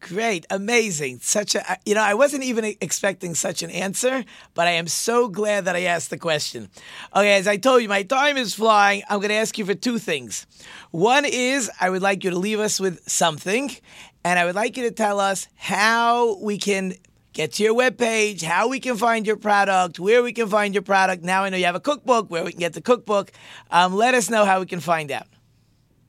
Great, 0.00 0.46
amazing. 0.50 1.18
Such 1.22 1.54
a, 1.54 1.78
you 1.84 1.94
know, 1.94 2.02
I 2.02 2.14
wasn't 2.14 2.44
even 2.44 2.64
expecting 2.80 3.34
such 3.34 3.62
an 3.62 3.70
answer, 3.70 4.24
but 4.54 4.68
I 4.68 4.72
am 4.72 4.86
so 4.88 5.26
glad 5.26 5.64
that 5.64 5.74
I 5.74 5.82
asked 5.82 6.10
the 6.10 6.18
question. 6.18 6.68
Okay, 7.14 7.34
as 7.34 7.48
I 7.48 7.56
told 7.56 7.82
you, 7.82 7.88
my 7.88 8.02
time 8.02 8.36
is 8.36 8.54
flying. 8.54 9.02
I'm 9.08 9.18
going 9.18 9.30
to 9.30 9.36
ask 9.36 9.56
you 9.58 9.64
for 9.64 9.74
two 9.74 9.98
things. 9.98 10.46
One 10.90 11.24
is 11.24 11.70
I 11.80 11.90
would 11.90 12.02
like 12.02 12.24
you 12.24 12.30
to 12.30 12.38
leave 12.38 12.60
us 12.60 12.78
with 12.78 13.00
something, 13.08 13.74
and 14.22 14.38
I 14.38 14.44
would 14.44 14.54
like 14.54 14.76
you 14.76 14.84
to 14.84 14.90
tell 14.94 15.18
us 15.18 15.48
how 15.56 16.36
we 16.40 16.58
can 16.58 16.94
get 17.36 17.52
to 17.52 17.62
your 17.62 17.74
webpage, 17.74 18.42
how 18.42 18.66
we 18.66 18.80
can 18.80 18.96
find 18.96 19.26
your 19.26 19.36
product, 19.36 20.00
where 20.00 20.22
we 20.22 20.32
can 20.32 20.48
find 20.48 20.74
your 20.74 20.82
product. 20.82 21.22
Now 21.22 21.44
I 21.44 21.50
know 21.50 21.58
you 21.58 21.66
have 21.66 21.74
a 21.74 21.80
cookbook, 21.80 22.30
where 22.30 22.42
we 22.42 22.50
can 22.52 22.60
get 22.60 22.72
the 22.72 22.80
cookbook. 22.80 23.30
Um, 23.70 23.94
let 23.94 24.14
us 24.14 24.30
know 24.30 24.46
how 24.46 24.58
we 24.58 24.64
can 24.66 24.80
find 24.80 25.12
out. 25.12 25.26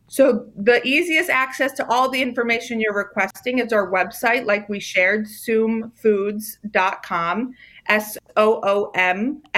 So 0.08 0.48
the 0.56 0.82
easiest 0.88 1.30
access 1.30 1.74
to 1.74 1.86
all 1.90 2.10
the 2.10 2.22
information 2.22 2.80
you're 2.80 2.96
requesting 2.96 3.60
is 3.60 3.74
our 3.74 3.92
website, 3.92 4.46
like 4.46 4.70
we 4.70 4.80
shared, 4.80 5.26
soomfoods.com, 5.26 7.54
S-O-O-M-F-O-O-D-S 7.88 9.50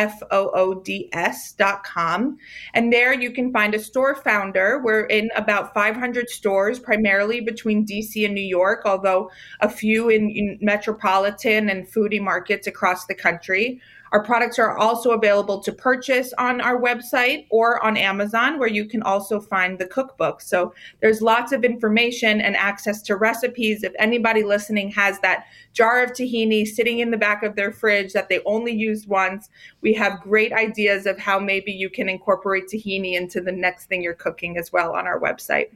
dot 1.54 1.84
com. 1.84 2.38
And 2.74 2.92
there 2.92 3.14
you 3.14 3.32
can 3.32 3.54
find 3.54 3.76
a 3.76 3.80
store 3.80 4.16
founder. 4.16 4.82
We're 4.84 5.06
in 5.06 5.30
about 5.36 5.74
500 5.74 6.30
stores, 6.30 6.80
primarily 6.80 7.42
between 7.42 7.86
DC 7.86 8.26
and 8.26 8.34
New 8.34 8.42
York, 8.42 8.82
although 8.86 9.30
a 9.62 9.70
few 9.70 10.10
in, 10.10 10.32
in 10.32 10.58
metropolitan 10.62 11.70
and 11.70 11.88
foodie 11.88 12.22
markets 12.22 12.66
across 12.66 13.06
the 13.06 13.16
country. 13.16 13.80
Our 14.12 14.24
products 14.24 14.58
are 14.58 14.78
also 14.78 15.12
available 15.12 15.60
to 15.62 15.72
purchase 15.72 16.34
on 16.38 16.62
our 16.62 16.80
website 16.80 17.46
or 17.50 17.84
on 17.84 17.98
Amazon, 17.98 18.58
where 18.58 18.70
you 18.70 18.86
can 18.86 19.04
also 19.04 19.40
find 19.40 19.78
the 19.78 19.86
cookbook. 19.86 20.42
So 20.42 20.74
there's 21.02 21.22
lots 21.22 21.52
of 21.52 21.64
information 21.64 22.42
and 22.42 22.56
access 22.56 23.02
to 23.04 23.16
recipes. 23.16 23.84
If 23.84 23.94
anybody 24.00 24.44
listening 24.44 24.92
has 24.92 25.20
that 25.20 25.46
jar 25.74 26.04
of 26.04 26.12
tahini 26.12 26.66
sitting 26.66 27.00
in 27.00 27.12
the 27.12 27.18
back 27.18 27.44
of 27.44 27.56
their 27.56 27.72
fridge 27.72 28.14
that 28.14 28.30
they 28.30 28.42
only 28.46 28.74
used 28.74 29.08
once, 29.08 29.50
we 29.82 29.94
have 29.94 30.22
great 30.22 30.54
ideas 30.54 31.06
of 31.06 31.20
how 31.20 31.40
maybe 31.40 31.72
you 31.72 31.90
can 31.90 32.10
incorporate 32.10 32.66
tahini 32.68 33.14
into 33.14 33.42
the 33.42 33.52
next 33.52 33.86
thing 33.86 34.02
you're 34.02 34.14
cooking 34.14 34.58
as 34.58 34.72
well 34.72 34.96
on 34.96 35.06
our 35.06 35.20
website. 35.20 35.70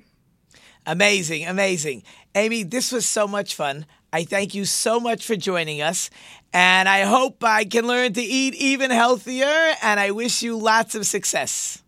Amazing, 0.85 1.45
amazing. 1.45 2.03
Amy, 2.35 2.63
this 2.63 2.91
was 2.91 3.05
so 3.05 3.27
much 3.27 3.55
fun. 3.55 3.85
I 4.13 4.25
thank 4.25 4.53
you 4.53 4.65
so 4.65 4.99
much 4.99 5.25
for 5.25 5.35
joining 5.35 5.81
us. 5.81 6.11
And 6.53 6.87
I 6.87 7.01
hope 7.01 7.43
I 7.43 7.65
can 7.65 7.87
learn 7.87 8.13
to 8.13 8.21
eat 8.21 8.53
even 8.53 8.91
healthier. 8.91 9.73
And 9.81 9.99
I 9.99 10.11
wish 10.11 10.43
you 10.43 10.55
lots 10.55 10.93
of 10.93 11.07
success. 11.07 11.81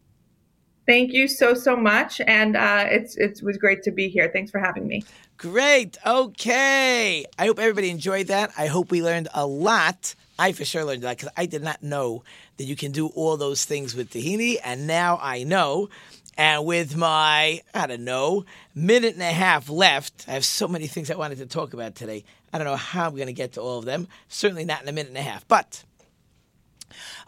Thank 0.88 1.14
you 1.14 1.28
so, 1.28 1.54
so 1.54 1.76
much. 1.76 2.20
And 2.26 2.58
uh, 2.58 2.86
it's, 2.90 3.16
it 3.18 3.42
was 3.44 3.58
great 3.58 3.84
to 3.84 3.92
be 3.92 4.10
here. 4.10 4.30
Thanks 4.34 4.50
for 4.50 4.60
having 4.60 4.88
me. 4.88 5.04
Great. 5.38 5.98
Okay. 6.04 7.26
I 7.38 7.46
hope 7.46 7.60
everybody 7.60 7.92
enjoyed 7.92 8.28
that. 8.28 8.52
I 8.58 8.68
hope 8.68 8.90
we 8.90 9.04
learned 9.04 9.28
a 9.36 9.46
lot. 9.46 10.16
I 10.40 10.52
for 10.52 10.66
sure 10.66 10.84
learned 10.84 11.04
that 11.04 11.18
because 11.18 11.32
I 11.38 11.46
did 11.46 11.62
not 11.62 11.84
know 11.84 12.24
that 12.58 12.64
you 12.64 12.76
can 12.76 12.92
do 12.92 13.08
all 13.10 13.38
those 13.38 13.66
things 13.66 13.96
with 13.96 14.10
tahini. 14.10 14.58
And 14.64 14.88
now 14.88 15.20
I 15.22 15.44
know. 15.44 15.90
And 16.38 16.66
with 16.66 16.98
my, 16.98 17.62
I 17.74 17.88
don't 17.88 18.04
know, 18.04 18.46
minute 18.74 19.14
and 19.14 19.22
a 19.22 19.32
half 19.32 19.70
left, 19.70 20.26
I 20.28 20.32
have 20.32 20.44
so 20.44 20.68
many 20.68 20.88
things 20.88 21.10
I 21.10 21.16
wanted 21.16 21.38
to 21.38 21.46
talk 21.46 21.74
about 21.74 21.96
today. 21.96 22.26
I 22.52 22.58
don't 22.58 22.68
know 22.68 22.76
how 22.76 23.08
I'm 23.08 23.16
going 23.16 23.28
to 23.28 23.34
get 23.34 23.54
to 23.54 23.62
all 23.62 23.80
of 23.80 23.86
them. 23.86 24.08
Certainly 24.28 24.66
not 24.66 24.82
in 24.82 24.90
a 24.90 24.92
minute 24.92 25.10
and 25.10 25.18
a 25.18 25.22
half. 25.22 25.48
But 25.48 25.84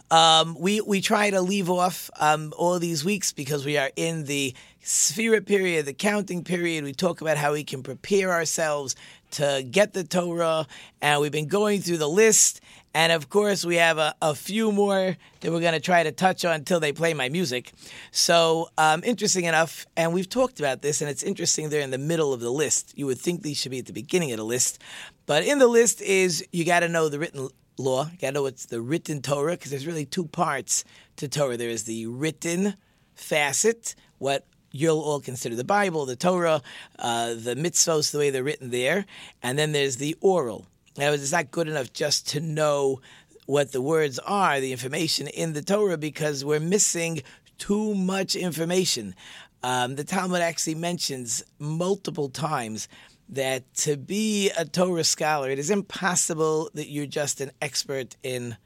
um, 0.09 0.57
we 0.59 0.81
we 0.81 1.01
try 1.01 1.29
to 1.29 1.41
leave 1.41 1.69
off 1.69 2.09
um, 2.19 2.53
all 2.57 2.79
these 2.79 3.03
weeks 3.03 3.33
because 3.33 3.65
we 3.65 3.77
are 3.77 3.91
in 3.95 4.25
the 4.25 4.53
Sefira 4.83 5.45
period, 5.45 5.85
the 5.85 5.93
counting 5.93 6.43
period. 6.43 6.83
We 6.83 6.93
talk 6.93 7.19
about 7.19 7.37
how 7.37 7.53
we 7.53 7.63
can 7.63 7.83
prepare 7.83 8.31
ourselves 8.31 8.95
to 9.31 9.65
get 9.69 9.93
the 9.93 10.05
Torah, 10.05 10.65
and 11.01 11.19
we've 11.19 11.31
been 11.31 11.47
going 11.47 11.81
through 11.81 11.97
the 11.97 12.09
list. 12.09 12.61
And 12.93 13.11
of 13.11 13.29
course, 13.29 13.63
we 13.63 13.75
have 13.75 13.97
a, 13.97 14.15
a 14.21 14.33
few 14.33 14.71
more 14.71 15.17
that 15.41 15.51
we're 15.51 15.59
going 15.59 15.73
to 15.73 15.79
try 15.79 16.03
to 16.03 16.11
touch 16.11 16.43
on 16.45 16.53
until 16.53 16.79
they 16.79 16.91
play 16.91 17.13
my 17.13 17.29
music. 17.29 17.71
So, 18.11 18.69
um, 18.77 19.03
interesting 19.03 19.45
enough, 19.45 19.85
and 19.95 20.13
we've 20.13 20.29
talked 20.29 20.59
about 20.59 20.81
this, 20.81 21.01
and 21.01 21.09
it's 21.09 21.23
interesting 21.23 21.69
they're 21.69 21.81
in 21.81 21.91
the 21.91 21.97
middle 21.97 22.33
of 22.33 22.39
the 22.39 22.49
list. 22.49 22.97
You 22.97 23.05
would 23.05 23.19
think 23.19 23.43
these 23.43 23.57
should 23.57 23.71
be 23.71 23.79
at 23.79 23.85
the 23.85 23.93
beginning 23.93 24.31
of 24.31 24.37
the 24.37 24.45
list, 24.45 24.81
but 25.25 25.43
in 25.43 25.59
the 25.59 25.67
list 25.67 26.01
is 26.01 26.45
you 26.51 26.65
got 26.65 26.79
to 26.79 26.89
know 26.89 27.07
the 27.09 27.19
written 27.19 27.49
law, 27.77 28.05
you 28.05 28.17
got 28.17 28.29
to 28.29 28.33
know 28.33 28.43
what's 28.43 28.65
the 28.65 28.81
written 28.81 29.21
Torah, 29.21 29.53
because 29.53 29.71
there's 29.71 29.87
really 29.87 30.05
two 30.05 30.25
parts 30.25 30.83
to 31.17 31.27
Torah. 31.27 31.57
There 31.57 31.69
is 31.69 31.83
the 31.83 32.07
written 32.07 32.75
facet, 33.13 33.93
what 34.17 34.47
you'll 34.71 35.01
all 35.01 35.19
consider 35.19 35.55
the 35.55 35.63
Bible, 35.63 36.05
the 36.05 36.15
Torah, 36.15 36.61
uh, 36.99 37.35
the 37.35 37.55
mitzvos, 37.55 38.11
the 38.11 38.17
way 38.17 38.29
they're 38.29 38.43
written 38.43 38.71
there, 38.71 39.05
and 39.43 39.57
then 39.57 39.71
there's 39.71 39.97
the 39.97 40.15
oral 40.21 40.67
it's 40.97 41.31
not 41.31 41.51
good 41.51 41.67
enough 41.67 41.93
just 41.93 42.27
to 42.29 42.39
know 42.39 43.01
what 43.45 43.71
the 43.71 43.81
words 43.81 44.19
are, 44.19 44.59
the 44.59 44.71
information 44.71 45.27
in 45.27 45.53
the 45.53 45.61
Torah, 45.61 45.97
because 45.97 46.43
we're 46.43 46.59
missing 46.59 47.21
too 47.57 47.95
much 47.95 48.35
information. 48.35 49.15
Um, 49.63 49.95
the 49.95 50.03
Talmud 50.03 50.41
actually 50.41 50.75
mentions 50.75 51.43
multiple 51.59 52.29
times 52.29 52.87
that 53.29 53.73
to 53.75 53.97
be 53.97 54.51
a 54.57 54.65
Torah 54.65 55.03
scholar, 55.03 55.49
it 55.49 55.59
is 55.59 55.69
impossible 55.69 56.69
that 56.73 56.89
you're 56.89 57.05
just 57.05 57.41
an 57.41 57.51
expert 57.61 58.15
in 58.23 58.57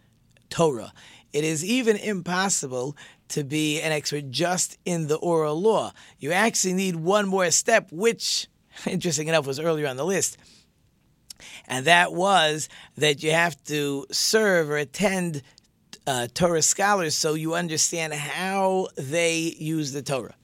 Torah. 0.50 0.94
It 1.34 1.44
is 1.44 1.64
even 1.64 1.96
impossible 1.96 2.96
to 3.30 3.44
be 3.44 3.82
an 3.82 3.92
expert 3.92 4.30
just 4.30 4.78
in 4.86 5.08
the 5.08 5.16
oral 5.16 5.60
law. 5.60 5.94
You 6.20 6.32
actually 6.32 6.74
need 6.74 6.98
one 6.98 7.28
more 7.28 7.50
step, 7.52 7.88
which, 7.92 8.48
interesting 8.86 9.28
enough, 9.28 9.48
was 9.48 9.60
earlier 9.60 9.88
on 9.88 9.98
the 9.98 10.06
list 10.06 10.38
and 11.68 11.86
that 11.86 12.14
was 12.14 12.70
that 12.98 13.24
you 13.24 13.32
have 13.32 13.62
to 13.66 14.06
serve 14.12 14.70
or 14.70 14.78
attend 14.78 15.42
uh, 16.08 16.28
Torah 16.34 16.62
scholars 16.62 17.16
so 17.16 17.34
you 17.34 17.54
understand 17.54 18.14
how 18.14 18.88
they 18.96 19.56
use 19.58 19.92
the 19.94 20.02
Torah. 20.02 20.36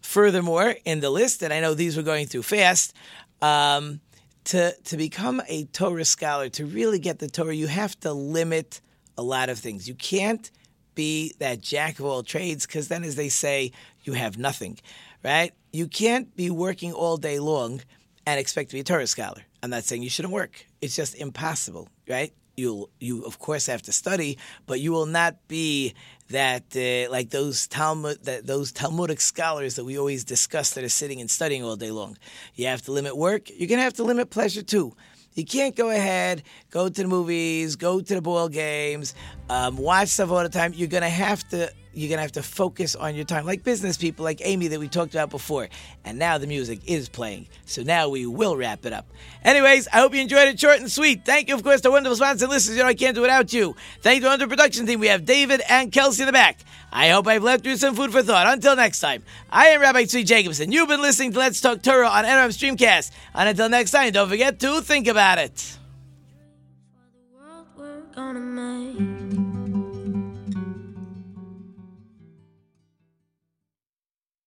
Furthermore, 0.00 0.74
in 0.84 1.00
the 1.00 1.10
list, 1.10 1.42
and 1.42 1.52
I 1.52 1.60
know 1.60 1.74
these 1.74 1.96
were 1.96 2.02
going 2.02 2.26
through 2.26 2.42
fast, 2.42 2.94
um, 3.42 4.00
to, 4.44 4.74
to 4.84 4.96
become 4.96 5.42
a 5.48 5.64
Torah 5.66 6.04
scholar, 6.04 6.48
to 6.50 6.64
really 6.64 6.98
get 6.98 7.18
the 7.18 7.28
Torah, 7.28 7.54
you 7.54 7.66
have 7.66 7.98
to 8.00 8.12
limit 8.12 8.80
a 9.16 9.22
lot 9.22 9.50
of 9.50 9.58
things. 9.58 9.86
You 9.86 9.94
can't 9.94 10.50
be 10.94 11.34
that 11.38 11.60
jack 11.60 11.98
of 11.98 12.06
all 12.06 12.22
trades 12.22 12.66
because 12.66 12.88
then, 12.88 13.04
as 13.04 13.14
they 13.16 13.28
say, 13.28 13.72
you 14.04 14.14
have 14.14 14.38
nothing, 14.38 14.78
right? 15.22 15.52
You 15.72 15.86
can't 15.86 16.34
be 16.34 16.50
working 16.50 16.92
all 16.92 17.16
day 17.16 17.38
long 17.38 17.82
and 18.26 18.40
expect 18.40 18.70
to 18.70 18.76
be 18.76 18.80
a 18.80 18.84
Torah 18.84 19.06
scholar. 19.06 19.42
I'm 19.62 19.70
not 19.70 19.84
saying 19.84 20.02
you 20.02 20.10
shouldn't 20.10 20.34
work. 20.34 20.66
It's 20.80 20.94
just 20.94 21.14
impossible, 21.16 21.88
right? 22.08 22.32
You'll 22.56 22.90
you 22.98 23.22
of 23.24 23.38
course 23.38 23.66
have 23.66 23.82
to 23.82 23.92
study, 23.92 24.38
but 24.66 24.80
you 24.80 24.90
will 24.90 25.06
not 25.06 25.46
be 25.46 25.94
that 26.30 26.64
uh, 26.76 27.10
like 27.10 27.30
those 27.30 27.66
Talmud 27.68 28.24
that 28.24 28.46
those 28.46 28.72
Talmudic 28.72 29.20
scholars 29.20 29.76
that 29.76 29.84
we 29.84 29.98
always 29.98 30.24
discuss 30.24 30.72
that 30.72 30.82
are 30.84 30.88
sitting 30.88 31.20
and 31.20 31.30
studying 31.30 31.62
all 31.64 31.76
day 31.76 31.90
long. 31.90 32.18
You 32.54 32.66
have 32.66 32.82
to 32.82 32.92
limit 32.92 33.16
work. 33.16 33.48
You're 33.48 33.68
gonna 33.68 33.82
have 33.82 33.94
to 33.94 34.04
limit 34.04 34.30
pleasure 34.30 34.62
too. 34.62 34.94
You 35.34 35.44
can't 35.44 35.76
go 35.76 35.90
ahead, 35.90 36.42
go 36.70 36.88
to 36.88 37.02
the 37.02 37.06
movies, 37.06 37.76
go 37.76 38.00
to 38.00 38.14
the 38.14 38.20
ball 38.20 38.48
games, 38.48 39.14
um, 39.48 39.76
watch 39.76 40.08
stuff 40.08 40.32
all 40.32 40.42
the 40.42 40.48
time. 40.48 40.72
You're 40.74 40.88
gonna 40.88 41.08
have 41.08 41.48
to 41.50 41.72
you're 41.98 42.08
gonna 42.10 42.22
have 42.22 42.32
to 42.32 42.42
focus 42.42 42.94
on 42.94 43.14
your 43.14 43.24
time, 43.24 43.46
like 43.46 43.64
business 43.64 43.96
people, 43.96 44.24
like 44.24 44.40
Amy 44.44 44.68
that 44.68 44.80
we 44.80 44.88
talked 44.88 45.14
about 45.14 45.30
before. 45.30 45.68
And 46.04 46.18
now 46.18 46.38
the 46.38 46.46
music 46.46 46.80
is 46.86 47.08
playing, 47.08 47.48
so 47.66 47.82
now 47.82 48.08
we 48.08 48.26
will 48.26 48.56
wrap 48.56 48.86
it 48.86 48.92
up. 48.92 49.06
Anyways, 49.44 49.88
I 49.92 49.98
hope 49.98 50.14
you 50.14 50.20
enjoyed 50.20 50.48
it, 50.48 50.58
short 50.58 50.80
and 50.80 50.90
sweet. 50.90 51.24
Thank 51.24 51.48
you, 51.48 51.54
of 51.54 51.62
course, 51.62 51.80
to 51.82 51.90
wonderful 51.90 52.16
sponsors 52.16 52.48
listeners. 52.48 52.76
You 52.76 52.82
know 52.82 52.88
I 52.88 52.94
can't 52.94 53.14
do 53.14 53.22
without 53.22 53.52
you. 53.52 53.74
Thank 54.00 54.22
you 54.22 54.30
to 54.30 54.36
the 54.36 54.48
production 54.48 54.86
team. 54.86 55.00
We 55.00 55.08
have 55.08 55.24
David 55.24 55.60
and 55.68 55.92
Kelsey 55.92 56.22
in 56.22 56.26
the 56.26 56.32
back. 56.32 56.58
I 56.92 57.10
hope 57.10 57.26
I've 57.26 57.42
left 57.42 57.66
you 57.66 57.76
some 57.76 57.94
food 57.94 58.12
for 58.12 58.22
thought. 58.22 58.46
Until 58.46 58.76
next 58.76 59.00
time, 59.00 59.22
I 59.50 59.68
am 59.68 59.80
Rabbi 59.80 60.04
Tzvi 60.04 60.24
Jacobson. 60.24 60.72
You've 60.72 60.88
been 60.88 61.02
listening 61.02 61.32
to 61.32 61.38
Let's 61.38 61.60
Talk 61.60 61.82
Torah 61.82 62.08
on 62.08 62.24
NRM 62.24 62.48
Streamcast. 62.48 63.10
And 63.34 63.48
until 63.48 63.68
next 63.68 63.90
time, 63.90 64.12
don't 64.12 64.28
forget 64.28 64.58
to 64.60 64.80
think 64.80 65.06
about 65.06 65.38
it. 65.38 65.78